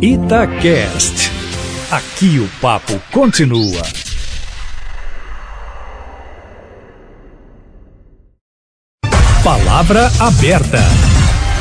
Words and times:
Itacast. 0.00 1.32
Aqui 1.90 2.38
o 2.38 2.48
papo 2.60 3.00
continua. 3.10 3.82
Palavra 9.42 10.10
aberta. 10.20 10.78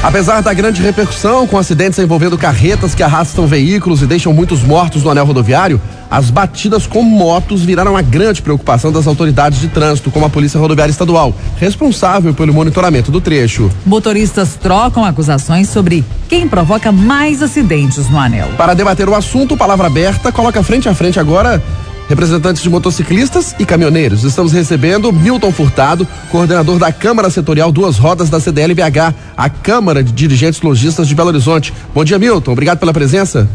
Apesar 0.04 0.42
da 0.42 0.54
grande 0.54 0.82
repercussão 0.82 1.48
com 1.48 1.58
acidentes 1.58 1.98
envolvendo 1.98 2.38
carretas 2.38 2.94
que 2.94 3.02
arrastam 3.02 3.48
veículos 3.48 4.02
e 4.02 4.06
deixam 4.06 4.34
muitos 4.34 4.62
mortos 4.62 5.04
no 5.04 5.10
anel 5.10 5.26
rodoviário, 5.26 5.82
as 6.10 6.30
batidas 6.30 6.88
com 6.88 7.04
motos 7.04 7.62
viraram 7.62 7.98
a 7.98 8.02
grande 8.02 8.42
preocupação 8.42 8.92
das 8.92 9.08
autoridades 9.08 9.60
de 9.60 9.68
trânsito, 9.68 10.12
como 10.12 10.26
a 10.26 10.30
Polícia 10.30 10.60
Rodoviária 10.60 10.92
Estadual, 10.92 11.36
responsável 11.58 12.34
pelo 12.34 12.54
monitoramento 12.54 13.12
do 13.12 13.20
trecho. 13.22 13.70
Motoristas 13.86 14.56
trocam 14.56 15.04
acusações 15.04 15.70
sobre 15.70 16.04
quem 16.30 16.48
provoca 16.48 16.92
mais 16.92 17.42
acidentes 17.42 18.10
no 18.10 18.20
anel. 18.20 18.50
Para 18.58 18.74
debater 18.74 19.08
o 19.10 19.16
assunto, 19.16 19.58
Palavra 19.58 19.88
Aberta 19.88 20.32
coloca 20.32 20.64
frente 20.64 20.90
a 20.90 20.94
frente 20.94 21.20
agora 21.20 21.62
representantes 22.08 22.62
de 22.62 22.70
motociclistas 22.70 23.56
e 23.60 23.66
caminhoneiros. 23.66 24.24
Estamos 24.24 24.52
recebendo 24.52 25.12
Milton 25.12 25.52
Furtado, 25.52 26.08
coordenador 26.32 26.78
da 26.78 26.92
Câmara 26.92 27.30
Setorial 27.30 27.72
Duas 27.72 27.98
Rodas 27.98 28.30
da 28.30 28.40
CDLBH, 28.40 29.14
a 29.36 29.50
Câmara 29.50 30.04
de 30.04 30.12
Dirigentes 30.12 30.62
Logistas 30.62 31.08
de 31.08 31.16
Belo 31.16 31.30
Horizonte. 31.30 31.74
Bom 31.94 32.04
dia, 32.04 32.20
Milton. 32.20 32.52
Obrigado 32.52 32.80
pela 32.80 32.94
presença. 32.94 33.50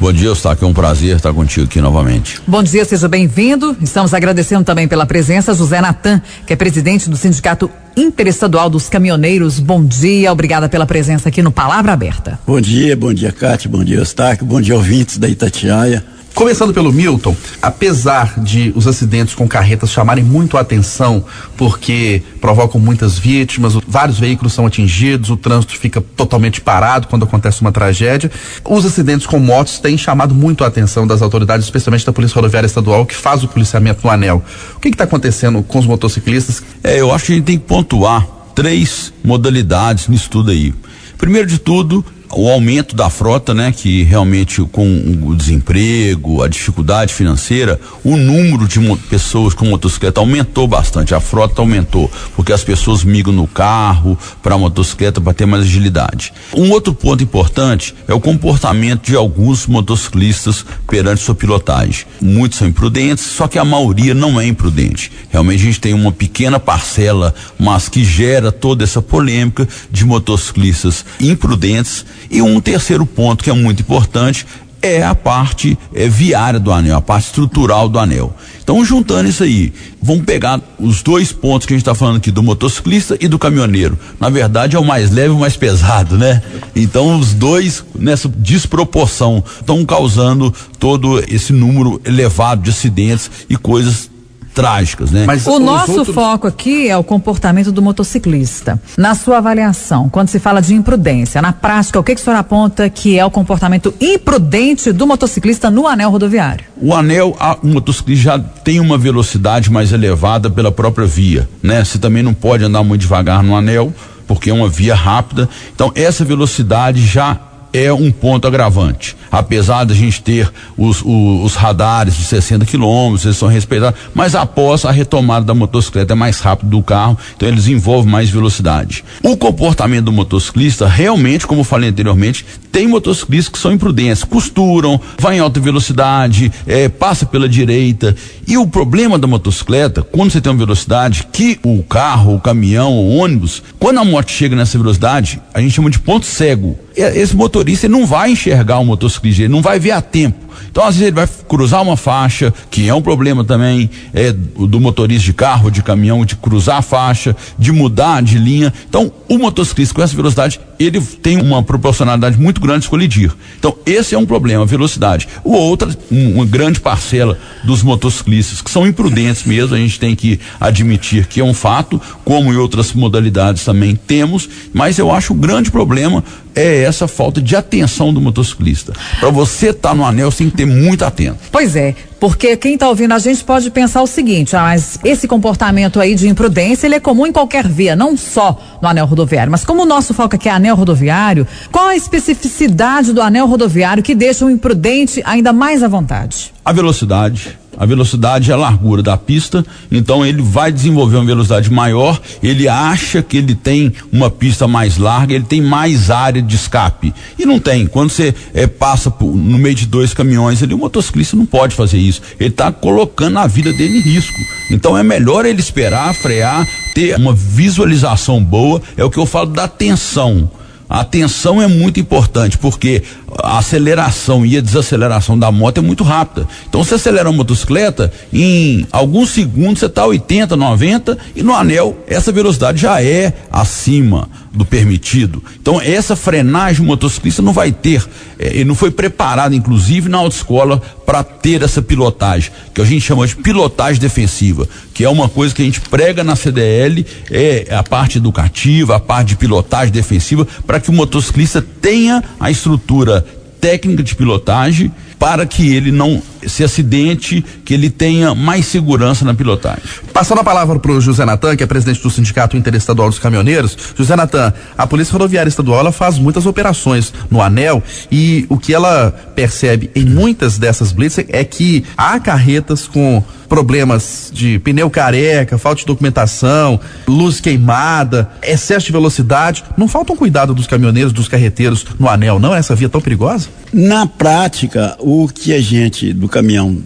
Bom 0.00 0.12
dia, 0.12 0.28
Eustáquio. 0.28 0.64
É 0.64 0.68
um 0.68 0.72
prazer 0.72 1.16
estar 1.16 1.32
contigo 1.32 1.66
aqui 1.66 1.80
novamente. 1.80 2.40
Bom 2.46 2.62
dia, 2.62 2.84
seja 2.84 3.08
bem-vindo. 3.08 3.76
Estamos 3.82 4.14
agradecendo 4.14 4.62
também 4.62 4.86
pela 4.86 5.04
presença 5.04 5.52
José 5.52 5.80
Natan, 5.80 6.22
que 6.46 6.52
é 6.52 6.56
presidente 6.56 7.10
do 7.10 7.16
Sindicato 7.16 7.68
Interestadual 7.96 8.70
dos 8.70 8.88
Caminhoneiros. 8.88 9.58
Bom 9.58 9.84
dia, 9.84 10.32
obrigada 10.32 10.68
pela 10.68 10.86
presença 10.86 11.28
aqui 11.28 11.42
no 11.42 11.50
Palavra 11.50 11.92
Aberta. 11.92 12.38
Bom 12.46 12.60
dia, 12.60 12.96
bom 12.96 13.12
dia, 13.12 13.32
Cátia, 13.32 13.68
bom 13.68 13.82
dia, 13.82 13.96
Eustáquio, 13.96 14.46
bom 14.46 14.60
dia, 14.60 14.76
ouvintes 14.76 15.18
da 15.18 15.28
Itatiaia. 15.28 16.04
Começando 16.38 16.72
pelo 16.72 16.92
Milton, 16.92 17.34
apesar 17.60 18.38
de 18.38 18.72
os 18.76 18.86
acidentes 18.86 19.34
com 19.34 19.48
carretas 19.48 19.90
chamarem 19.90 20.22
muito 20.22 20.56
a 20.56 20.60
atenção, 20.60 21.24
porque 21.56 22.22
provocam 22.40 22.80
muitas 22.80 23.18
vítimas, 23.18 23.74
vários 23.88 24.20
veículos 24.20 24.52
são 24.52 24.64
atingidos, 24.64 25.30
o 25.30 25.36
trânsito 25.36 25.76
fica 25.76 26.00
totalmente 26.00 26.60
parado 26.60 27.08
quando 27.08 27.24
acontece 27.24 27.60
uma 27.60 27.72
tragédia, 27.72 28.30
os 28.64 28.86
acidentes 28.86 29.26
com 29.26 29.40
motos 29.40 29.80
têm 29.80 29.98
chamado 29.98 30.32
muito 30.32 30.62
a 30.62 30.68
atenção 30.68 31.08
das 31.08 31.22
autoridades, 31.22 31.66
especialmente 31.66 32.06
da 32.06 32.12
Polícia 32.12 32.36
Rodoviária 32.36 32.68
Estadual, 32.68 33.04
que 33.04 33.16
faz 33.16 33.42
o 33.42 33.48
policiamento 33.48 34.02
no 34.04 34.10
anel. 34.12 34.40
O 34.76 34.78
que 34.78 34.90
está 34.90 35.02
acontecendo 35.02 35.60
com 35.64 35.80
os 35.80 35.86
motociclistas? 35.86 36.62
É, 36.84 37.00
eu 37.00 37.12
acho 37.12 37.24
que 37.24 37.32
a 37.32 37.34
gente 37.34 37.46
tem 37.46 37.58
que 37.58 37.64
pontuar 37.64 38.24
três 38.54 39.12
modalidades 39.24 40.06
nisso 40.06 40.30
tudo 40.30 40.52
aí. 40.52 40.72
Primeiro 41.18 41.48
de 41.48 41.58
tudo, 41.58 42.04
o 42.32 42.48
aumento 42.48 42.94
da 42.94 43.08
frota, 43.08 43.54
né, 43.54 43.72
que 43.72 44.02
realmente 44.02 44.62
com 44.72 44.86
o 45.22 45.34
desemprego, 45.34 46.42
a 46.42 46.48
dificuldade 46.48 47.14
financeira, 47.14 47.80
o 48.04 48.16
número 48.16 48.66
de 48.66 48.78
pessoas 49.08 49.54
com 49.54 49.66
motocicleta 49.66 50.20
aumentou 50.20 50.66
bastante, 50.66 51.14
a 51.14 51.20
frota 51.20 51.60
aumentou, 51.60 52.10
porque 52.36 52.52
as 52.52 52.62
pessoas 52.62 53.04
migram 53.04 53.32
no 53.32 53.46
carro 53.46 54.18
para 54.42 54.54
a 54.54 54.58
motocicleta 54.58 55.20
para 55.20 55.32
ter 55.32 55.46
mais 55.46 55.64
agilidade. 55.64 56.32
Um 56.54 56.70
outro 56.70 56.92
ponto 56.94 57.22
importante 57.22 57.94
é 58.06 58.14
o 58.14 58.20
comportamento 58.20 59.06
de 59.06 59.16
alguns 59.16 59.66
motociclistas 59.66 60.64
perante 60.86 61.22
sua 61.22 61.34
pilotagem. 61.34 62.06
Muitos 62.20 62.58
são 62.58 62.68
imprudentes, 62.68 63.24
só 63.24 63.48
que 63.48 63.58
a 63.58 63.64
maioria 63.64 64.14
não 64.14 64.40
é 64.40 64.46
imprudente. 64.46 65.10
Realmente 65.30 65.62
a 65.62 65.64
gente 65.64 65.80
tem 65.80 65.94
uma 65.94 66.12
pequena 66.12 66.58
parcela, 66.58 67.34
mas 67.58 67.88
que 67.88 68.04
gera 68.04 68.52
toda 68.52 68.84
essa 68.84 69.00
polêmica 69.00 69.68
de 69.90 70.04
motociclistas 70.04 71.04
imprudentes 71.20 72.04
e 72.30 72.42
um 72.42 72.60
terceiro 72.60 73.06
ponto 73.06 73.42
que 73.42 73.50
é 73.50 73.54
muito 73.54 73.80
importante 73.80 74.46
é 74.80 75.02
a 75.02 75.14
parte 75.14 75.76
é, 75.94 76.08
viária 76.08 76.58
do 76.60 76.72
anel, 76.72 76.96
a 76.96 77.00
parte 77.00 77.26
estrutural 77.26 77.88
do 77.88 77.98
anel. 77.98 78.32
Então, 78.62 78.84
juntando 78.84 79.28
isso 79.28 79.42
aí, 79.42 79.72
vamos 80.00 80.24
pegar 80.24 80.60
os 80.78 81.02
dois 81.02 81.32
pontos 81.32 81.66
que 81.66 81.72
a 81.72 81.76
gente 81.76 81.82
está 81.82 81.94
falando 81.94 82.18
aqui, 82.18 82.30
do 82.30 82.42
motociclista 82.42 83.16
e 83.20 83.26
do 83.26 83.38
caminhoneiro. 83.38 83.98
Na 84.20 84.28
verdade, 84.28 84.76
é 84.76 84.78
o 84.78 84.84
mais 84.84 85.10
leve 85.10 85.28
e 85.28 85.36
o 85.36 85.40
mais 85.40 85.56
pesado, 85.56 86.16
né? 86.16 86.42
Então, 86.76 87.18
os 87.18 87.34
dois, 87.34 87.84
nessa 87.94 88.28
desproporção, 88.28 89.42
estão 89.58 89.84
causando 89.84 90.54
todo 90.78 91.18
esse 91.28 91.52
número 91.52 92.00
elevado 92.04 92.62
de 92.62 92.70
acidentes 92.70 93.30
e 93.48 93.56
coisas 93.56 94.10
trágicas, 94.58 95.12
né? 95.12 95.22
Mas 95.24 95.46
o 95.46 95.60
nosso 95.60 95.98
outros... 95.98 96.12
foco 96.12 96.48
aqui 96.48 96.88
é 96.88 96.96
o 96.96 97.04
comportamento 97.04 97.70
do 97.70 97.80
motociclista. 97.80 98.76
Na 98.96 99.14
sua 99.14 99.38
avaliação, 99.38 100.08
quando 100.08 100.26
se 100.26 100.40
fala 100.40 100.60
de 100.60 100.74
imprudência, 100.74 101.40
na 101.40 101.52
prática, 101.52 102.00
o 102.00 102.02
que, 102.02 102.12
que 102.12 102.20
o 102.20 102.24
senhor 102.24 102.36
aponta 102.36 102.90
que 102.90 103.16
é 103.16 103.24
o 103.24 103.30
comportamento 103.30 103.94
imprudente 104.00 104.90
do 104.90 105.06
motociclista 105.06 105.70
no 105.70 105.86
anel 105.86 106.10
rodoviário? 106.10 106.64
O 106.76 106.92
anel, 106.92 107.36
a, 107.38 107.56
o 107.62 107.68
motociclista 107.68 108.24
já 108.24 108.38
tem 108.40 108.80
uma 108.80 108.98
velocidade 108.98 109.70
mais 109.70 109.92
elevada 109.92 110.50
pela 110.50 110.72
própria 110.72 111.06
via, 111.06 111.48
né? 111.62 111.84
Você 111.84 111.96
também 111.96 112.24
não 112.24 112.34
pode 112.34 112.64
andar 112.64 112.82
muito 112.82 113.02
devagar 113.02 113.44
no 113.44 113.54
anel, 113.54 113.94
porque 114.26 114.50
é 114.50 114.52
uma 114.52 114.68
via 114.68 114.96
rápida. 114.96 115.48
Então, 115.72 115.92
essa 115.94 116.24
velocidade 116.24 117.06
já 117.06 117.38
é 117.72 117.92
um 117.92 118.10
ponto 118.10 118.46
agravante. 118.46 119.16
Apesar 119.30 119.84
de 119.84 119.92
a 119.92 119.96
gente 119.96 120.22
ter 120.22 120.50
os, 120.76 121.02
os, 121.02 121.44
os 121.44 121.54
radares 121.54 122.16
de 122.16 122.24
60 122.24 122.64
quilômetros, 122.64 123.24
eles 123.24 123.36
são 123.36 123.48
respeitados, 123.48 124.00
mas 124.14 124.34
após 124.34 124.84
a 124.84 124.90
retomada 124.90 125.44
da 125.44 125.54
motocicleta 125.54 126.12
é 126.12 126.16
mais 126.16 126.40
rápido 126.40 126.70
do 126.70 126.82
carro, 126.82 127.18
então 127.36 127.48
eles 127.48 127.66
envolvem 127.66 128.10
mais 128.10 128.30
velocidade. 128.30 129.04
O 129.22 129.36
comportamento 129.36 130.06
do 130.06 130.12
motociclista, 130.12 130.86
realmente, 130.86 131.46
como 131.46 131.62
falei 131.62 131.90
anteriormente, 131.90 132.44
tem 132.72 132.86
motociclistas 132.86 133.52
que 133.52 133.58
são 133.58 133.72
imprudentes, 133.72 134.24
costuram, 134.24 135.00
vai 135.18 135.36
em 135.36 135.40
alta 135.40 135.60
velocidade, 135.60 136.50
é, 136.66 136.88
passa 136.88 137.26
pela 137.26 137.48
direita. 137.48 138.14
E 138.46 138.56
o 138.56 138.66
problema 138.66 139.18
da 139.18 139.26
motocicleta, 139.26 140.02
quando 140.02 140.30
você 140.30 140.40
tem 140.40 140.52
uma 140.52 140.58
velocidade, 140.58 141.26
que 141.32 141.58
o 141.64 141.82
carro, 141.82 142.34
o 142.34 142.40
caminhão, 142.40 142.92
o 142.92 143.16
ônibus, 143.16 143.62
quando 143.78 143.98
a 143.98 144.04
moto 144.04 144.30
chega 144.30 144.56
nessa 144.56 144.78
velocidade, 144.78 145.40
a 145.52 145.60
gente 145.60 145.74
chama 145.74 145.90
de 145.90 145.98
ponto 145.98 146.26
cego. 146.26 146.78
Esse 146.96 147.36
motorista 147.36 147.88
não 147.88 148.06
vai 148.06 148.32
enxergar 148.32 148.78
o 148.78 148.84
motociclista, 148.84 149.42
ele 149.42 149.52
não 149.52 149.62
vai 149.62 149.78
ver 149.78 149.92
a 149.92 150.00
tempo. 150.00 150.47
Então, 150.70 150.84
às 150.84 150.96
vezes, 150.96 151.08
ele 151.08 151.16
vai 151.16 151.28
cruzar 151.48 151.82
uma 151.82 151.96
faixa, 151.96 152.52
que 152.70 152.88
é 152.88 152.94
um 152.94 153.02
problema 153.02 153.44
também 153.44 153.90
é, 154.12 154.32
do 154.32 154.80
motorista 154.80 155.24
de 155.24 155.32
carro, 155.32 155.70
de 155.70 155.82
caminhão, 155.82 156.24
de 156.24 156.36
cruzar 156.36 156.78
a 156.78 156.82
faixa, 156.82 157.36
de 157.58 157.72
mudar 157.72 158.22
de 158.22 158.38
linha. 158.38 158.72
Então, 158.88 159.12
o 159.28 159.38
motociclista 159.38 159.94
com 159.94 160.02
essa 160.02 160.14
velocidade, 160.14 160.60
ele 160.78 161.00
tem 161.00 161.40
uma 161.40 161.62
proporcionalidade 161.62 162.38
muito 162.38 162.60
grande 162.60 162.82
de 162.82 162.88
colidir. 162.88 163.32
Então, 163.58 163.76
esse 163.84 164.14
é 164.14 164.18
um 164.18 164.26
problema, 164.26 164.62
a 164.62 164.66
velocidade. 164.66 165.28
O 165.44 165.52
outro, 165.52 165.94
um, 166.10 166.34
uma 166.36 166.46
grande 166.46 166.80
parcela 166.80 167.38
dos 167.64 167.82
motociclistas, 167.82 168.62
que 168.62 168.70
são 168.70 168.86
imprudentes 168.86 169.44
mesmo, 169.44 169.74
a 169.74 169.78
gente 169.78 169.98
tem 169.98 170.14
que 170.14 170.38
admitir 170.60 171.26
que 171.26 171.40
é 171.40 171.44
um 171.44 171.54
fato, 171.54 172.00
como 172.24 172.52
em 172.52 172.56
outras 172.56 172.92
modalidades 172.92 173.64
também 173.64 173.94
temos, 173.94 174.48
mas 174.72 174.98
eu 174.98 175.10
acho 175.10 175.32
o 175.32 175.36
grande 175.36 175.70
problema 175.70 176.22
é 176.54 176.82
essa 176.82 177.06
falta 177.06 177.40
de 177.40 177.54
atenção 177.54 178.12
do 178.12 178.20
motociclista. 178.20 178.92
Para 179.20 179.30
você 179.30 179.68
estar 179.68 179.90
tá 179.90 179.94
no 179.94 180.04
anel, 180.04 180.30
você 180.30 180.42
tem 180.48 180.50
que 180.50 180.56
ter 180.56 180.66
muito 180.66 181.04
atento. 181.04 181.38
Pois 181.50 181.76
é, 181.76 181.94
porque 182.18 182.56
quem 182.56 182.74
está 182.74 182.88
ouvindo 182.88 183.12
a 183.12 183.18
gente 183.18 183.44
pode 183.44 183.70
pensar 183.70 184.02
o 184.02 184.06
seguinte, 184.06 184.56
ah, 184.56 184.62
mas 184.62 184.98
esse 185.04 185.28
comportamento 185.28 186.00
aí 186.00 186.14
de 186.14 186.28
imprudência, 186.28 186.86
ele 186.86 186.96
é 186.96 187.00
comum 187.00 187.26
em 187.26 187.32
qualquer 187.32 187.66
via, 187.68 187.94
não 187.94 188.16
só 188.16 188.58
no 188.80 188.88
anel 188.88 189.06
rodoviário. 189.06 189.50
Mas 189.50 189.64
como 189.64 189.82
o 189.82 189.86
nosso 189.86 190.14
foco 190.14 190.36
aqui 190.36 190.48
é 190.48 190.52
anel 190.52 190.74
rodoviário, 190.74 191.46
qual 191.70 191.88
a 191.88 191.96
especificidade 191.96 193.12
do 193.12 193.22
anel 193.22 193.46
rodoviário 193.46 194.02
que 194.02 194.14
deixa 194.14 194.44
o 194.44 194.50
imprudente 194.50 195.22
ainda 195.24 195.52
mais 195.52 195.82
à 195.82 195.88
vontade? 195.88 196.52
A 196.64 196.72
velocidade 196.72 197.58
a 197.78 197.86
velocidade 197.86 198.50
é 198.50 198.54
a 198.54 198.56
largura 198.56 199.02
da 199.02 199.16
pista, 199.16 199.64
então 199.90 200.26
ele 200.26 200.42
vai 200.42 200.72
desenvolver 200.72 201.16
uma 201.16 201.24
velocidade 201.24 201.70
maior, 201.72 202.20
ele 202.42 202.68
acha 202.68 203.22
que 203.22 203.36
ele 203.36 203.54
tem 203.54 203.92
uma 204.12 204.28
pista 204.30 204.66
mais 204.66 204.98
larga, 204.98 205.34
ele 205.34 205.44
tem 205.44 205.62
mais 205.62 206.10
área 206.10 206.42
de 206.42 206.56
escape. 206.56 207.14
E 207.38 207.46
não 207.46 207.60
tem. 207.60 207.86
Quando 207.86 208.10
você 208.10 208.34
é, 208.52 208.66
passa 208.66 209.10
por, 209.10 209.34
no 209.34 209.58
meio 209.58 209.76
de 209.76 209.86
dois 209.86 210.12
caminhões 210.12 210.62
ali, 210.62 210.74
o 210.74 210.78
motociclista 210.78 211.36
não 211.36 211.46
pode 211.46 211.76
fazer 211.76 211.98
isso. 211.98 212.20
Ele 212.40 212.50
está 212.50 212.72
colocando 212.72 213.38
a 213.38 213.46
vida 213.46 213.72
dele 213.72 213.98
em 213.98 214.00
risco. 214.00 214.38
Então 214.70 214.98
é 214.98 215.02
melhor 215.04 215.46
ele 215.46 215.60
esperar, 215.60 216.12
frear, 216.14 216.66
ter 216.94 217.16
uma 217.16 217.32
visualização 217.32 218.42
boa, 218.42 218.82
é 218.96 219.04
o 219.04 219.10
que 219.10 219.18
eu 219.18 219.26
falo 219.26 219.50
da 219.50 219.64
atenção. 219.64 220.50
A 220.88 221.00
atenção 221.00 221.60
é 221.60 221.66
muito 221.66 222.00
importante, 222.00 222.56
porque 222.56 223.02
a 223.42 223.58
aceleração 223.58 224.46
e 224.46 224.56
a 224.56 224.60
desaceleração 224.60 225.38
da 225.38 225.52
moto 225.52 225.78
é 225.78 225.80
muito 225.82 226.02
rápida. 226.02 226.46
Então, 226.68 226.82
você 226.82 226.94
acelera 226.94 227.28
uma 227.28 227.36
motocicleta, 227.36 228.10
em 228.32 228.86
alguns 228.90 229.30
segundos 229.30 229.80
você 229.80 229.86
está 229.86 230.06
80, 230.06 230.56
90, 230.56 231.18
e 231.36 231.42
no 231.42 231.54
anel 231.54 231.96
essa 232.06 232.32
velocidade 232.32 232.80
já 232.80 233.02
é 233.02 233.34
acima 233.60 234.28
do 234.52 234.64
permitido. 234.64 235.42
Então, 235.60 235.80
essa 235.80 236.14
frenagem 236.14 236.84
motociclista 236.84 237.42
não 237.42 237.52
vai 237.52 237.72
ter. 237.72 238.06
É, 238.38 238.48
ele 238.48 238.64
não 238.64 238.74
foi 238.74 238.90
preparado, 238.90 239.54
inclusive, 239.54 240.08
na 240.08 240.18
autoescola 240.18 240.80
para 241.04 241.24
ter 241.24 241.62
essa 241.62 241.82
pilotagem, 241.82 242.52
que 242.72 242.80
a 242.80 242.84
gente 242.84 243.00
chama 243.00 243.26
de 243.26 243.34
pilotagem 243.34 244.00
defensiva, 244.00 244.68
que 244.94 245.04
é 245.04 245.08
uma 245.08 245.28
coisa 245.28 245.54
que 245.54 245.62
a 245.62 245.64
gente 245.64 245.80
prega 245.80 246.22
na 246.22 246.36
CDL, 246.36 247.04
é 247.30 247.66
a 247.74 247.82
parte 247.82 248.18
educativa, 248.18 248.96
a 248.96 249.00
parte 249.00 249.28
de 249.28 249.36
pilotagem 249.36 249.92
defensiva, 249.92 250.46
para 250.66 250.78
que 250.78 250.90
o 250.90 250.92
motociclista 250.92 251.60
tenha 251.60 252.22
a 252.38 252.50
estrutura 252.50 253.26
técnica 253.60 254.02
de 254.02 254.14
pilotagem 254.14 254.92
para 255.18 255.44
que 255.46 255.74
ele 255.74 255.90
não 255.90 256.22
se 256.46 256.62
acidente, 256.62 257.44
que 257.64 257.74
ele 257.74 257.90
tenha 257.90 258.34
mais 258.34 258.66
segurança 258.66 259.24
na 259.24 259.34
pilotagem. 259.34 259.82
Passando 260.12 260.40
a 260.40 260.44
palavra 260.44 260.78
para 260.78 260.92
o 260.92 261.00
José 261.00 261.24
Natan, 261.24 261.56
que 261.56 261.62
é 261.62 261.66
presidente 261.66 262.02
do 262.02 262.10
Sindicato 262.10 262.56
Interestadual 262.56 263.08
dos 263.08 263.18
Caminhoneiros. 263.18 263.76
José 263.96 264.14
Natan, 264.14 264.52
a 264.76 264.86
Polícia 264.86 265.12
Rodoviária 265.12 265.48
Estadual 265.48 265.90
faz 265.92 266.18
muitas 266.18 266.46
operações 266.46 267.12
no 267.30 267.42
anel 267.42 267.82
e 268.10 268.46
o 268.48 268.58
que 268.58 268.72
ela 268.72 269.10
percebe 269.34 269.90
em 269.94 270.04
muitas 270.04 270.58
dessas 270.58 270.92
blitz 270.92 271.18
é 271.18 271.44
que 271.44 271.84
há 271.96 272.18
carretas 272.20 272.86
com 272.86 273.22
problemas 273.48 274.30
de 274.32 274.58
pneu 274.58 274.90
careca, 274.90 275.58
falta 275.58 275.80
de 275.80 275.86
documentação, 275.86 276.78
luz 277.06 277.40
queimada, 277.40 278.30
excesso 278.42 278.86
de 278.86 278.92
velocidade. 278.92 279.64
Não 279.76 279.88
falta 279.88 280.12
um 280.12 280.16
cuidado 280.16 280.54
dos 280.54 280.66
caminhoneiros, 280.66 281.12
dos 281.12 281.28
carreteiros 281.28 281.84
no 281.98 282.08
anel, 282.08 282.38
não? 282.38 282.54
Essa 282.54 282.74
via 282.74 282.88
tão 282.88 283.00
perigosa? 283.00 283.48
Na 283.72 284.06
prática, 284.06 284.96
o 284.98 285.28
que 285.28 285.52
a 285.52 285.60
gente 285.60 286.12
do 286.12 286.28
caminhão 286.28 286.78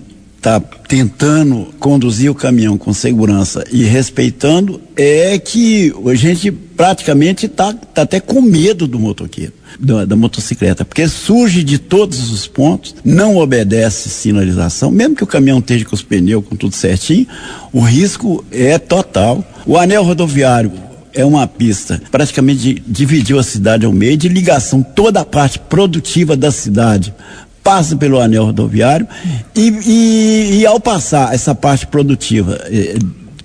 está 0.42 0.58
tentando 0.88 1.72
conduzir 1.78 2.28
o 2.28 2.34
caminhão 2.34 2.76
com 2.76 2.92
segurança 2.92 3.64
e 3.70 3.84
respeitando 3.84 4.80
é 4.96 5.38
que 5.38 5.94
a 6.04 6.14
gente 6.16 6.50
praticamente 6.50 7.46
está 7.46 7.72
tá 7.72 8.02
até 8.02 8.18
com 8.18 8.42
medo 8.42 8.88
do 8.88 8.98
motoqueiro, 8.98 9.52
da, 9.78 10.04
da, 10.04 10.16
motocicleta, 10.16 10.84
porque 10.84 11.06
surge 11.06 11.62
de 11.62 11.78
todos 11.78 12.32
os 12.32 12.48
pontos, 12.48 12.92
não 13.04 13.36
obedece 13.36 14.08
sinalização, 14.08 14.90
mesmo 14.90 15.14
que 15.14 15.22
o 15.22 15.28
caminhão 15.28 15.60
esteja 15.60 15.84
com 15.84 15.94
os 15.94 16.02
pneus, 16.02 16.44
com 16.44 16.56
tudo 16.56 16.74
certinho, 16.74 17.28
o 17.72 17.78
risco 17.78 18.44
é 18.50 18.80
total. 18.80 19.44
O 19.64 19.78
anel 19.78 20.02
rodoviário 20.02 20.72
é 21.14 21.24
uma 21.24 21.46
pista 21.46 22.02
praticamente 22.10 22.82
dividiu 22.86 23.38
a 23.38 23.42
cidade 23.42 23.84
ao 23.84 23.92
meio 23.92 24.16
de 24.16 24.28
ligação 24.28 24.82
toda 24.82 25.20
a 25.20 25.24
parte 25.24 25.58
produtiva 25.58 26.36
da 26.36 26.50
cidade 26.50 27.14
passa 27.62 27.96
pelo 27.96 28.20
anel 28.20 28.46
rodoviário 28.46 29.06
e, 29.54 29.68
e, 29.86 30.60
e 30.60 30.66
ao 30.66 30.80
passar 30.80 31.32
essa 31.34 31.54
parte 31.54 31.86
produtiva 31.86 32.58
eh, 32.66 32.96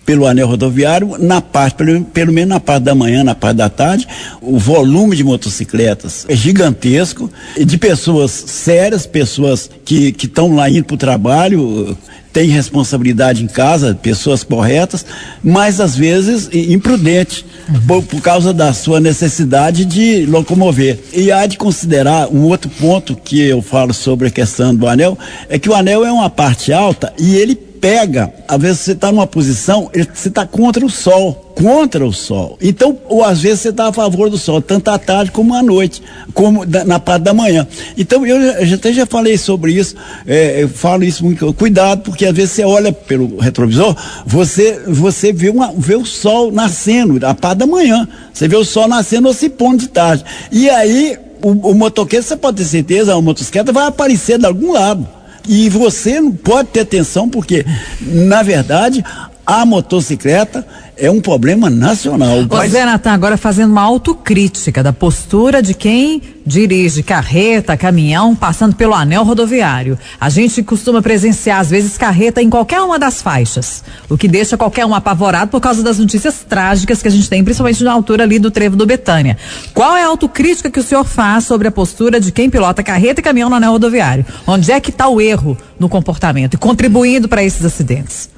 pelo 0.07 0.25
anel 0.25 0.47
rodoviário, 0.47 1.17
na 1.19 1.41
parte, 1.41 1.75
pelo, 1.75 2.01
pelo 2.05 2.31
menos 2.31 2.47
na 2.47 2.61
parte 2.61 2.83
da 2.83 2.95
manhã, 2.95 3.25
na 3.25 3.35
parte 3.35 3.57
da 3.57 3.69
tarde, 3.69 4.07
o 4.41 4.57
volume 4.57 5.17
de 5.17 5.23
motocicletas 5.23 6.25
é 6.29 6.35
gigantesco, 6.35 7.29
de 7.57 7.77
pessoas 7.77 8.31
sérias, 8.31 9.05
pessoas 9.05 9.69
que 9.83 10.15
estão 10.17 10.55
lá 10.55 10.69
indo 10.69 10.85
para 10.85 10.93
o 10.93 10.97
trabalho, 10.97 11.97
têm 12.31 12.47
responsabilidade 12.47 13.43
em 13.43 13.47
casa, 13.47 13.99
pessoas 14.01 14.43
corretas, 14.43 15.05
mas 15.43 15.81
às 15.81 15.93
vezes 15.93 16.47
imprudente, 16.53 17.45
uhum. 17.67 17.81
por, 17.81 18.03
por 18.03 18.21
causa 18.21 18.53
da 18.53 18.71
sua 18.71 19.01
necessidade 19.01 19.83
de 19.83 20.25
locomover. 20.25 20.99
E 21.11 21.33
há 21.33 21.45
de 21.45 21.57
considerar 21.57 22.29
um 22.29 22.43
outro 22.43 22.69
ponto 22.69 23.13
que 23.13 23.41
eu 23.41 23.61
falo 23.61 23.93
sobre 23.93 24.29
a 24.29 24.31
questão 24.31 24.73
do 24.73 24.87
anel, 24.87 25.17
é 25.49 25.59
que 25.59 25.69
o 25.69 25.75
anel 25.75 26.05
é 26.05 26.11
uma 26.11 26.29
parte 26.29 26.71
alta 26.71 27.11
e 27.19 27.35
ele 27.35 27.66
pega, 27.79 28.33
às 28.47 28.61
vezes 28.61 28.79
você 28.79 28.91
está 28.91 29.11
numa 29.11 29.27
posição, 29.27 29.89
você 30.13 30.27
está 30.27 30.45
contra 30.45 30.85
o 30.85 30.89
sol, 30.89 31.53
contra 31.55 32.05
o 32.05 32.13
sol. 32.13 32.57
Então, 32.61 32.97
ou 33.07 33.23
às 33.23 33.41
vezes 33.41 33.61
você 33.61 33.69
está 33.69 33.87
a 33.87 33.93
favor 33.93 34.29
do 34.29 34.37
sol, 34.37 34.61
tanto 34.61 34.89
à 34.89 34.97
tarde 34.97 35.31
como 35.31 35.53
à 35.53 35.63
noite, 35.63 36.01
como 36.33 36.65
da, 36.65 36.83
na 36.83 36.99
parte 36.99 37.23
da 37.23 37.33
manhã. 37.33 37.67
Então, 37.97 38.25
eu, 38.25 38.37
eu 38.37 38.75
até 38.75 38.93
já 38.93 39.05
falei 39.05 39.37
sobre 39.37 39.73
isso, 39.73 39.95
é, 40.25 40.63
eu 40.63 40.69
falo 40.69 41.03
isso 41.03 41.23
muito, 41.23 41.51
cuidado, 41.53 42.03
porque 42.03 42.25
às 42.25 42.35
vezes 42.35 42.51
você 42.51 42.63
olha 42.63 42.91
pelo 42.91 43.37
retrovisor, 43.37 43.95
você, 44.25 44.81
você 44.87 45.33
vê, 45.33 45.49
uma, 45.49 45.73
vê 45.75 45.95
o 45.95 46.05
sol 46.05 46.51
nascendo, 46.51 47.25
a 47.25 47.33
parte 47.33 47.59
da 47.59 47.67
manhã, 47.67 48.07
você 48.33 48.47
vê 48.47 48.55
o 48.55 48.65
sol 48.65 48.87
nascendo 48.87 49.27
ou 49.27 49.33
se 49.33 49.49
pondo 49.49 49.79
de 49.79 49.87
tarde. 49.87 50.23
E 50.51 50.69
aí, 50.69 51.17
o, 51.41 51.71
o 51.71 51.75
motoqueiro, 51.75 52.23
você 52.23 52.35
pode 52.35 52.57
ter 52.57 52.65
certeza, 52.65 53.13
a 53.13 53.21
motocicleta 53.21 53.71
vai 53.71 53.87
aparecer 53.87 54.37
de 54.37 54.45
algum 54.45 54.73
lado. 54.73 55.16
E 55.47 55.69
você 55.69 56.19
não 56.19 56.31
pode 56.31 56.69
ter 56.69 56.81
atenção, 56.81 57.29
porque, 57.29 57.65
na 58.01 58.43
verdade, 58.43 59.03
a 59.47 59.65
motocicleta 59.65 60.67
é 60.97 61.09
um 61.09 61.21
problema 61.21 61.69
nacional. 61.69 62.39
Ô, 62.39 62.47
Mas... 62.49 62.73
Zé 62.73 62.85
Natan, 62.85 63.13
agora 63.13 63.37
fazendo 63.37 63.71
uma 63.71 63.81
autocrítica 63.81 64.83
da 64.83 64.91
postura 64.91 65.61
de 65.61 65.73
quem 65.73 66.21
dirige 66.45 67.01
carreta, 67.01 67.77
caminhão, 67.77 68.35
passando 68.35 68.75
pelo 68.75 68.93
anel 68.93 69.23
rodoviário. 69.23 69.97
A 70.19 70.27
gente 70.27 70.61
costuma 70.63 71.01
presenciar, 71.01 71.61
às 71.61 71.69
vezes, 71.69 71.97
carreta 71.97 72.41
em 72.41 72.49
qualquer 72.49 72.81
uma 72.81 72.99
das 72.99 73.21
faixas, 73.21 73.85
o 74.09 74.17
que 74.17 74.27
deixa 74.27 74.57
qualquer 74.57 74.85
um 74.85 74.93
apavorado 74.93 75.49
por 75.49 75.61
causa 75.61 75.81
das 75.81 75.97
notícias 75.97 76.45
trágicas 76.47 77.01
que 77.01 77.07
a 77.07 77.11
gente 77.11 77.29
tem, 77.29 77.41
principalmente 77.41 77.83
na 77.85 77.93
altura 77.93 78.23
ali 78.23 78.39
do 78.39 78.51
trevo 78.51 78.75
do 78.75 78.85
Betânia. 78.85 79.37
Qual 79.73 79.95
é 79.95 80.03
a 80.03 80.07
autocrítica 80.07 80.69
que 80.69 80.79
o 80.79 80.83
senhor 80.83 81.05
faz 81.05 81.45
sobre 81.45 81.69
a 81.69 81.71
postura 81.71 82.19
de 82.19 82.33
quem 82.33 82.49
pilota 82.49 82.83
carreta 82.83 83.21
e 83.21 83.23
caminhão 83.23 83.49
no 83.49 83.55
anel 83.55 83.71
rodoviário? 83.71 84.25
Onde 84.45 84.73
é 84.73 84.79
que 84.81 84.89
está 84.89 85.07
o 85.07 85.21
erro 85.21 85.57
no 85.79 85.87
comportamento 85.87 86.55
e 86.55 86.57
contribuindo 86.57 87.29
para 87.29 87.43
esses 87.43 87.63
acidentes? 87.63 88.35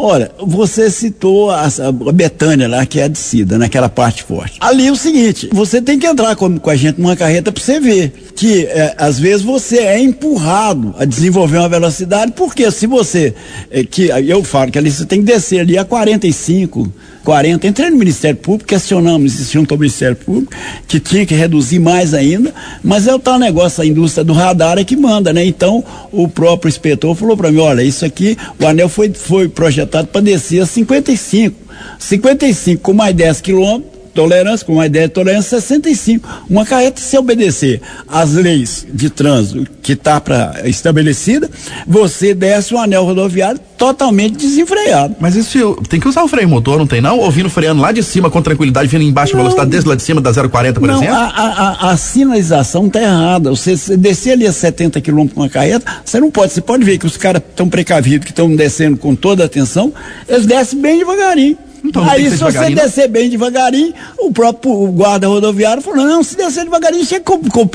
Olha, 0.00 0.30
você 0.38 0.88
citou 0.92 1.50
a, 1.50 1.64
a 1.64 2.12
Betânia 2.12 2.68
lá, 2.68 2.86
que 2.86 3.00
é 3.00 3.02
a 3.02 3.08
descida, 3.08 3.58
naquela 3.58 3.88
parte 3.88 4.22
forte. 4.22 4.56
Ali 4.60 4.86
é 4.86 4.92
o 4.92 4.96
seguinte, 4.96 5.48
você 5.52 5.82
tem 5.82 5.98
que 5.98 6.06
entrar 6.06 6.36
com, 6.36 6.56
com 6.56 6.70
a 6.70 6.76
gente 6.76 7.00
numa 7.00 7.16
carreta 7.16 7.50
para 7.50 7.60
você 7.60 7.80
ver 7.80 8.12
que 8.36 8.64
é, 8.66 8.94
às 8.96 9.18
vezes 9.18 9.42
você 9.42 9.78
é 9.78 10.00
empurrado 10.00 10.94
a 11.00 11.04
desenvolver 11.04 11.58
uma 11.58 11.68
velocidade, 11.68 12.30
porque 12.36 12.70
se 12.70 12.86
você, 12.86 13.34
é, 13.72 13.82
que 13.82 14.04
eu 14.06 14.44
falo 14.44 14.70
que 14.70 14.78
ali 14.78 14.88
você 14.88 15.04
tem 15.04 15.18
que 15.18 15.26
descer 15.26 15.58
ali 15.58 15.76
a 15.76 15.84
45, 15.84 16.92
40. 17.24 17.66
Entrei 17.66 17.90
no 17.90 17.96
Ministério 17.96 18.36
Público, 18.36 18.68
questionamos 18.68 19.34
esse 19.34 19.52
junto 19.52 19.74
ao 19.74 19.78
Ministério 19.78 20.14
Público, 20.14 20.52
que 20.86 21.00
tinha 21.00 21.26
que 21.26 21.34
reduzir 21.34 21.80
mais 21.80 22.14
ainda, 22.14 22.54
mas 22.84 23.08
é 23.08 23.14
o 23.14 23.18
tal 23.18 23.36
negócio, 23.36 23.82
a 23.82 23.86
indústria 23.86 24.22
do 24.22 24.32
radar 24.32 24.78
é 24.78 24.84
que 24.84 24.96
manda, 24.96 25.32
né? 25.32 25.44
Então, 25.44 25.82
o 26.12 26.28
próprio 26.28 26.68
inspetor 26.68 27.16
falou 27.16 27.36
para 27.36 27.50
mim, 27.50 27.58
olha, 27.58 27.82
isso 27.82 28.04
aqui, 28.04 28.38
o 28.60 28.66
anel 28.66 28.88
foi, 28.88 29.12
foi 29.12 29.48
projetado 29.48 29.87
para 29.88 30.20
descer 30.20 30.62
a 30.62 30.66
55. 30.66 31.56
55 31.98 32.82
com 32.82 32.92
mais 32.92 33.14
10 33.14 33.40
quilômetros, 33.40 33.97
tolerância, 34.18 34.66
com 34.66 34.72
uma 34.72 34.86
ideia 34.86 35.06
de 35.06 35.14
tolerância 35.14 35.60
65. 35.60 36.28
Uma 36.50 36.66
carreta, 36.66 37.00
se 37.00 37.16
obedecer 37.16 37.80
às 38.08 38.32
leis 38.32 38.84
de 38.92 39.08
trânsito 39.08 39.64
que 39.80 39.92
está 39.92 40.20
estabelecida, 40.64 41.48
você 41.86 42.34
desce 42.34 42.74
um 42.74 42.80
anel 42.80 43.04
rodoviário 43.04 43.60
totalmente 43.76 44.36
desenfreado. 44.36 45.14
Mas 45.20 45.36
isso 45.36 45.76
tem 45.88 46.00
que 46.00 46.08
usar 46.08 46.24
o 46.24 46.28
freio 46.28 46.48
motor, 46.48 46.78
não 46.78 46.86
tem 46.86 47.00
não? 47.00 47.20
Ou 47.20 47.30
vindo 47.30 47.48
freando 47.48 47.80
lá 47.80 47.92
de 47.92 48.02
cima 48.02 48.28
com 48.28 48.42
tranquilidade, 48.42 48.88
vindo 48.88 49.04
em 49.04 49.12
baixa 49.12 49.36
velocidade 49.36 49.70
desde 49.70 49.88
lá 49.88 49.94
de 49.94 50.02
cima 50.02 50.20
da 50.20 50.32
040, 50.32 50.80
por 50.80 50.88
não, 50.88 50.96
exemplo? 50.96 51.14
A, 51.14 51.26
a, 51.26 51.92
a, 51.92 51.96
sinalização 51.96 52.88
está 52.88 53.00
errada. 53.00 53.50
Você, 53.50 53.76
você 53.76 53.96
descer 53.96 54.32
ali 54.32 54.48
a 54.48 54.52
70 54.52 55.00
km 55.00 55.28
com 55.28 55.42
uma 55.42 55.48
carreta, 55.48 55.86
você 56.04 56.18
não 56.18 56.28
pode. 56.28 56.52
Você 56.52 56.60
pode 56.60 56.82
ver 56.82 56.98
que 56.98 57.06
os 57.06 57.16
caras 57.16 57.40
estão 57.48 57.68
precavidos, 57.68 58.24
que 58.24 58.32
estão 58.32 58.52
descendo 58.56 58.96
com 58.96 59.14
toda 59.14 59.44
a 59.44 59.46
atenção, 59.46 59.92
eles 60.28 60.44
descem 60.44 60.80
bem 60.80 60.98
devagarinho. 60.98 61.67
Então, 61.88 62.08
Aí, 62.08 62.30
se 62.30 62.36
você 62.36 62.70
descer 62.70 63.08
bem 63.08 63.30
devagarinho, 63.30 63.94
o 64.18 64.30
próprio 64.30 64.88
guarda 64.88 65.26
rodoviário 65.26 65.82
falou: 65.82 66.04
não, 66.04 66.22
se 66.22 66.36
descer 66.36 66.64
devagarinho, 66.64 67.04
chega 67.04 67.24
com, 67.24 67.38
com, 67.38 67.66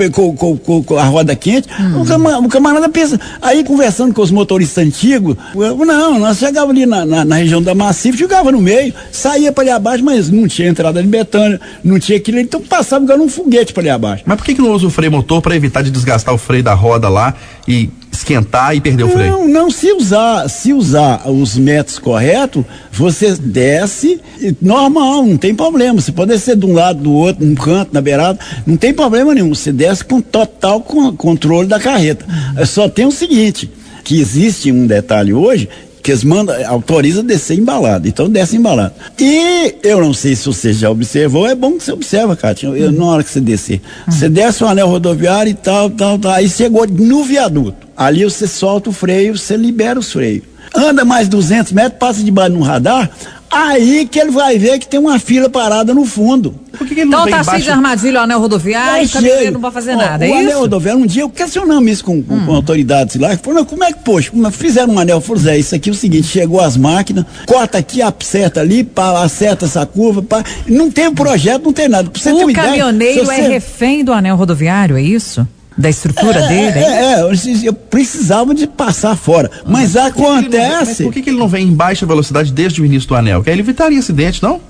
com, 0.58 0.84
com 0.84 0.98
a 0.98 1.03
roda 1.05 1.36
quente. 1.36 1.67
Hum. 1.79 2.01
O, 2.01 2.05
camarada, 2.05 2.46
o, 2.46 2.50
camarada, 2.50 2.89
pensa. 2.89 3.20
Aí, 3.41 3.63
conversando 3.63 4.13
com 4.13 4.22
os 4.22 4.29
motoristas 4.29 4.86
antigos, 4.86 5.36
eu, 5.55 5.77
não, 5.77 6.20
nós 6.20 6.38
chegávamos 6.38 6.75
ali 6.75 6.86
na, 6.86 7.05
na, 7.05 7.25
na, 7.25 7.36
região 7.36 7.62
da 7.62 7.74
Macife, 7.74 8.17
jogava 8.17 8.51
no 8.51 8.62
meio, 8.62 8.93
saía 9.12 9.51
para 9.51 9.63
ali 9.63 9.72
abaixo, 9.72 10.03
mas 10.03 10.29
não 10.29 10.48
tinha 10.48 10.67
entrada 10.67 11.01
de 11.01 11.08
Betânia, 11.08 11.60
não 11.84 12.00
tinha 12.00 12.17
aquilo, 12.17 12.39
então 12.39 12.62
passava 12.62 13.03
igual 13.03 13.20
um 13.20 13.29
foguete 13.29 13.74
para 13.74 13.82
ali 13.82 13.89
abaixo. 13.89 14.24
Mas 14.27 14.38
por 14.38 14.46
que, 14.46 14.53
que 14.53 14.62
não 14.62 14.72
usa 14.72 14.86
o 14.86 14.91
freio 14.91 15.12
motor 15.12 15.41
para 15.41 15.55
evitar 15.55 15.82
de 15.82 15.89
desgastar 15.89 16.34
o 16.34 16.38
freio 16.38 16.63
da 16.63 16.74
roda 16.74 17.10
lá 17.10 17.34
e 17.67 17.89
esquentar 18.13 18.75
e 18.75 18.82
perder 18.82 19.03
não, 19.03 19.10
o 19.10 19.12
freio. 19.12 19.32
Não, 19.32 19.48
não, 19.48 19.72
se 19.72 19.91
usar, 19.91 20.48
se 20.48 20.72
usar 20.72 21.29
os 21.29 21.58
métodos 21.58 22.00
corretos, 22.00 22.63
você 22.91 23.36
desce 23.36 24.22
normal, 24.62 25.25
não 25.25 25.38
tem 25.38 25.53
problema. 25.53 26.00
Você 26.00 26.12
pode 26.12 26.32
descer 26.32 26.55
de 26.55 26.65
um 26.65 26.74
lado, 26.74 27.01
do 27.01 27.12
outro, 27.12 27.46
num 27.46 27.55
canto, 27.55 27.93
na 27.93 28.01
beirada, 28.01 28.39
não 28.65 28.77
tem 28.77 28.93
problema 28.93 29.34
nenhum. 29.34 29.53
Você 29.53 29.72
desce 29.72 30.05
com 30.05 30.22
total 30.22 30.82
controle 30.82 31.67
da 31.67 31.79
carreta. 31.79 32.25
Só 32.65 32.88
tem 32.88 33.05
o 33.05 33.12
seguinte, 33.12 33.70
que 34.03 34.20
existe 34.20 34.72
um 34.72 34.86
detalhe 34.86 35.34
hoje 35.34 35.67
que 36.03 36.12
eles 36.12 36.24
mandam, 36.24 36.53
autoriza 36.67 37.24
descer 37.24 37.57
embalado. 37.57 38.07
Então 38.07 38.29
desce 38.29 38.57
embalado. 38.57 38.93
E 39.17 39.75
eu 39.81 40.01
não 40.01 40.13
sei 40.13 40.36
se 40.36 40.45
você 40.45 40.74
já 40.74 40.91
observou, 40.91 41.48
é 41.48 41.55
bom 41.55 41.77
que 41.77 41.83
você 41.86 41.93
observa, 41.93 42.36
Cátia. 42.36 42.67
Eu, 42.67 42.91
na 42.91 43.05
hora 43.05 43.24
que 43.24 43.29
você 43.29 43.39
descer. 43.39 43.81
Você 44.05 44.27
desce 44.27 44.63
o 44.65 44.67
anel 44.67 44.89
rodoviário 44.89 45.50
e 45.50 45.53
tal, 45.53 45.89
tal, 45.89 46.19
tal. 46.19 46.33
Aí 46.33 46.50
chegou 46.50 46.86
no 46.86 47.24
viaduto. 47.24 47.88
Ali 47.95 48.25
você 48.25 48.45
solta 48.45 48.89
o 48.89 48.93
freio, 48.93 49.38
você 49.38 49.55
libera 49.55 49.98
os 49.98 50.12
freios. 50.12 50.43
Anda 50.75 51.05
mais 51.05 51.29
200 51.29 51.72
metros, 51.72 52.00
passa 52.00 52.24
debaixo 52.24 52.51
de 52.51 52.57
um 52.57 52.63
radar, 52.63 53.10
Aí 53.53 54.05
que 54.05 54.19
ele 54.19 54.31
vai 54.31 54.57
ver 54.57 54.79
que 54.79 54.88
tem 54.88 55.00
uma 55.00 55.19
fila 55.19 55.50
parada 55.50 55.93
no 55.93 56.05
fundo. 56.05 56.55
Por 56.77 56.88
que 56.88 56.95
que 56.95 57.01
ele 57.01 57.10
então 57.10 57.27
tá 57.27 57.43
cheio 57.43 57.62
de 57.62 57.69
armadilha 57.69 58.19
o 58.19 58.24
anel 58.24 58.39
rodoviário, 58.39 59.07
é 59.25 59.51
não 59.51 59.60
vai 59.60 59.72
fazer 59.72 59.93
Ó, 59.93 59.98
nada, 59.98 60.25
é 60.25 60.29
o 60.29 60.31
isso? 60.31 60.39
anel 60.39 60.60
rodoviário, 60.62 61.01
um 61.01 61.05
dia 61.05 61.22
eu 61.22 61.29
questionamos 61.29 61.91
isso 61.91 62.03
com, 62.03 62.22
com, 62.24 62.33
hum. 62.33 62.45
com 62.48 62.55
autoridades 62.55 63.15
lá, 63.15 63.38
falou, 63.38 63.63
como 63.65 63.83
é 63.83 63.93
que, 63.93 64.00
poxa, 64.00 64.31
fizeram 64.51 64.93
um 64.93 65.00
anel, 65.00 65.22
falou, 65.22 65.41
Zé, 65.41 65.57
isso 65.57 65.75
aqui 65.75 65.89
é 65.89 65.91
o 65.91 65.95
seguinte, 65.95 66.27
chegou 66.27 66.60
as 66.60 66.75
máquinas, 66.75 67.25
corta 67.45 67.77
aqui, 67.77 68.01
acerta 68.01 68.62
ali, 68.62 68.83
pá, 68.83 69.24
acerta 69.24 69.65
essa 69.65 69.86
curva, 69.86 70.24
pá, 70.24 70.43
não 70.67 70.89
tem 70.89 71.13
projeto, 71.13 71.63
não 71.65 71.74
tem 71.74 71.88
nada. 71.88 72.10
o 72.10 72.53
caminhoneiro 72.53 73.24
ideia, 73.24 73.41
é 73.41 73.48
refém 73.48 74.03
do 74.03 74.12
anel 74.12 74.36
rodoviário, 74.36 74.98
é 74.98 75.01
isso? 75.01 75.48
Da 75.77 75.89
estrutura 75.89 76.39
é, 76.39 76.48
dele? 76.48 76.80
É, 76.80 77.13
é, 77.13 77.22
eu, 77.22 77.32
eu 77.63 77.74
precisava 77.74 78.53
de 78.53 78.68
passar 78.68 79.15
fora. 79.15 79.50
Mas 79.65 79.96
acontece. 79.96 80.86
Mas 80.86 81.01
por 81.01 81.13
que, 81.13 81.22
que 81.22 81.30
ele 81.30 81.39
não 81.39 81.48
vem 81.48 81.68
em 81.68 81.74
baixa 81.74 82.06
velocidade 82.06 82.51
desde 82.51 82.82
o 82.82 82.86
início 82.86 83.10
do 83.10 83.15
anel? 83.15 83.44
Que 83.44 83.50
aí 83.50 83.56
ele 83.56 83.62
evitaria 83.62 84.00
acidente, 84.00 84.42
não? 84.42 84.62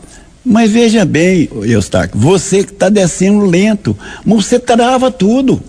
Mas 0.45 0.71
veja 0.71 1.05
bem, 1.05 1.49
Eustáquio, 1.63 2.19
você 2.19 2.63
que 2.63 2.73
está 2.73 2.89
descendo 2.89 3.45
lento, 3.45 3.97
você 4.25 4.59
trava 4.59 5.09
tudo. 5.09 5.61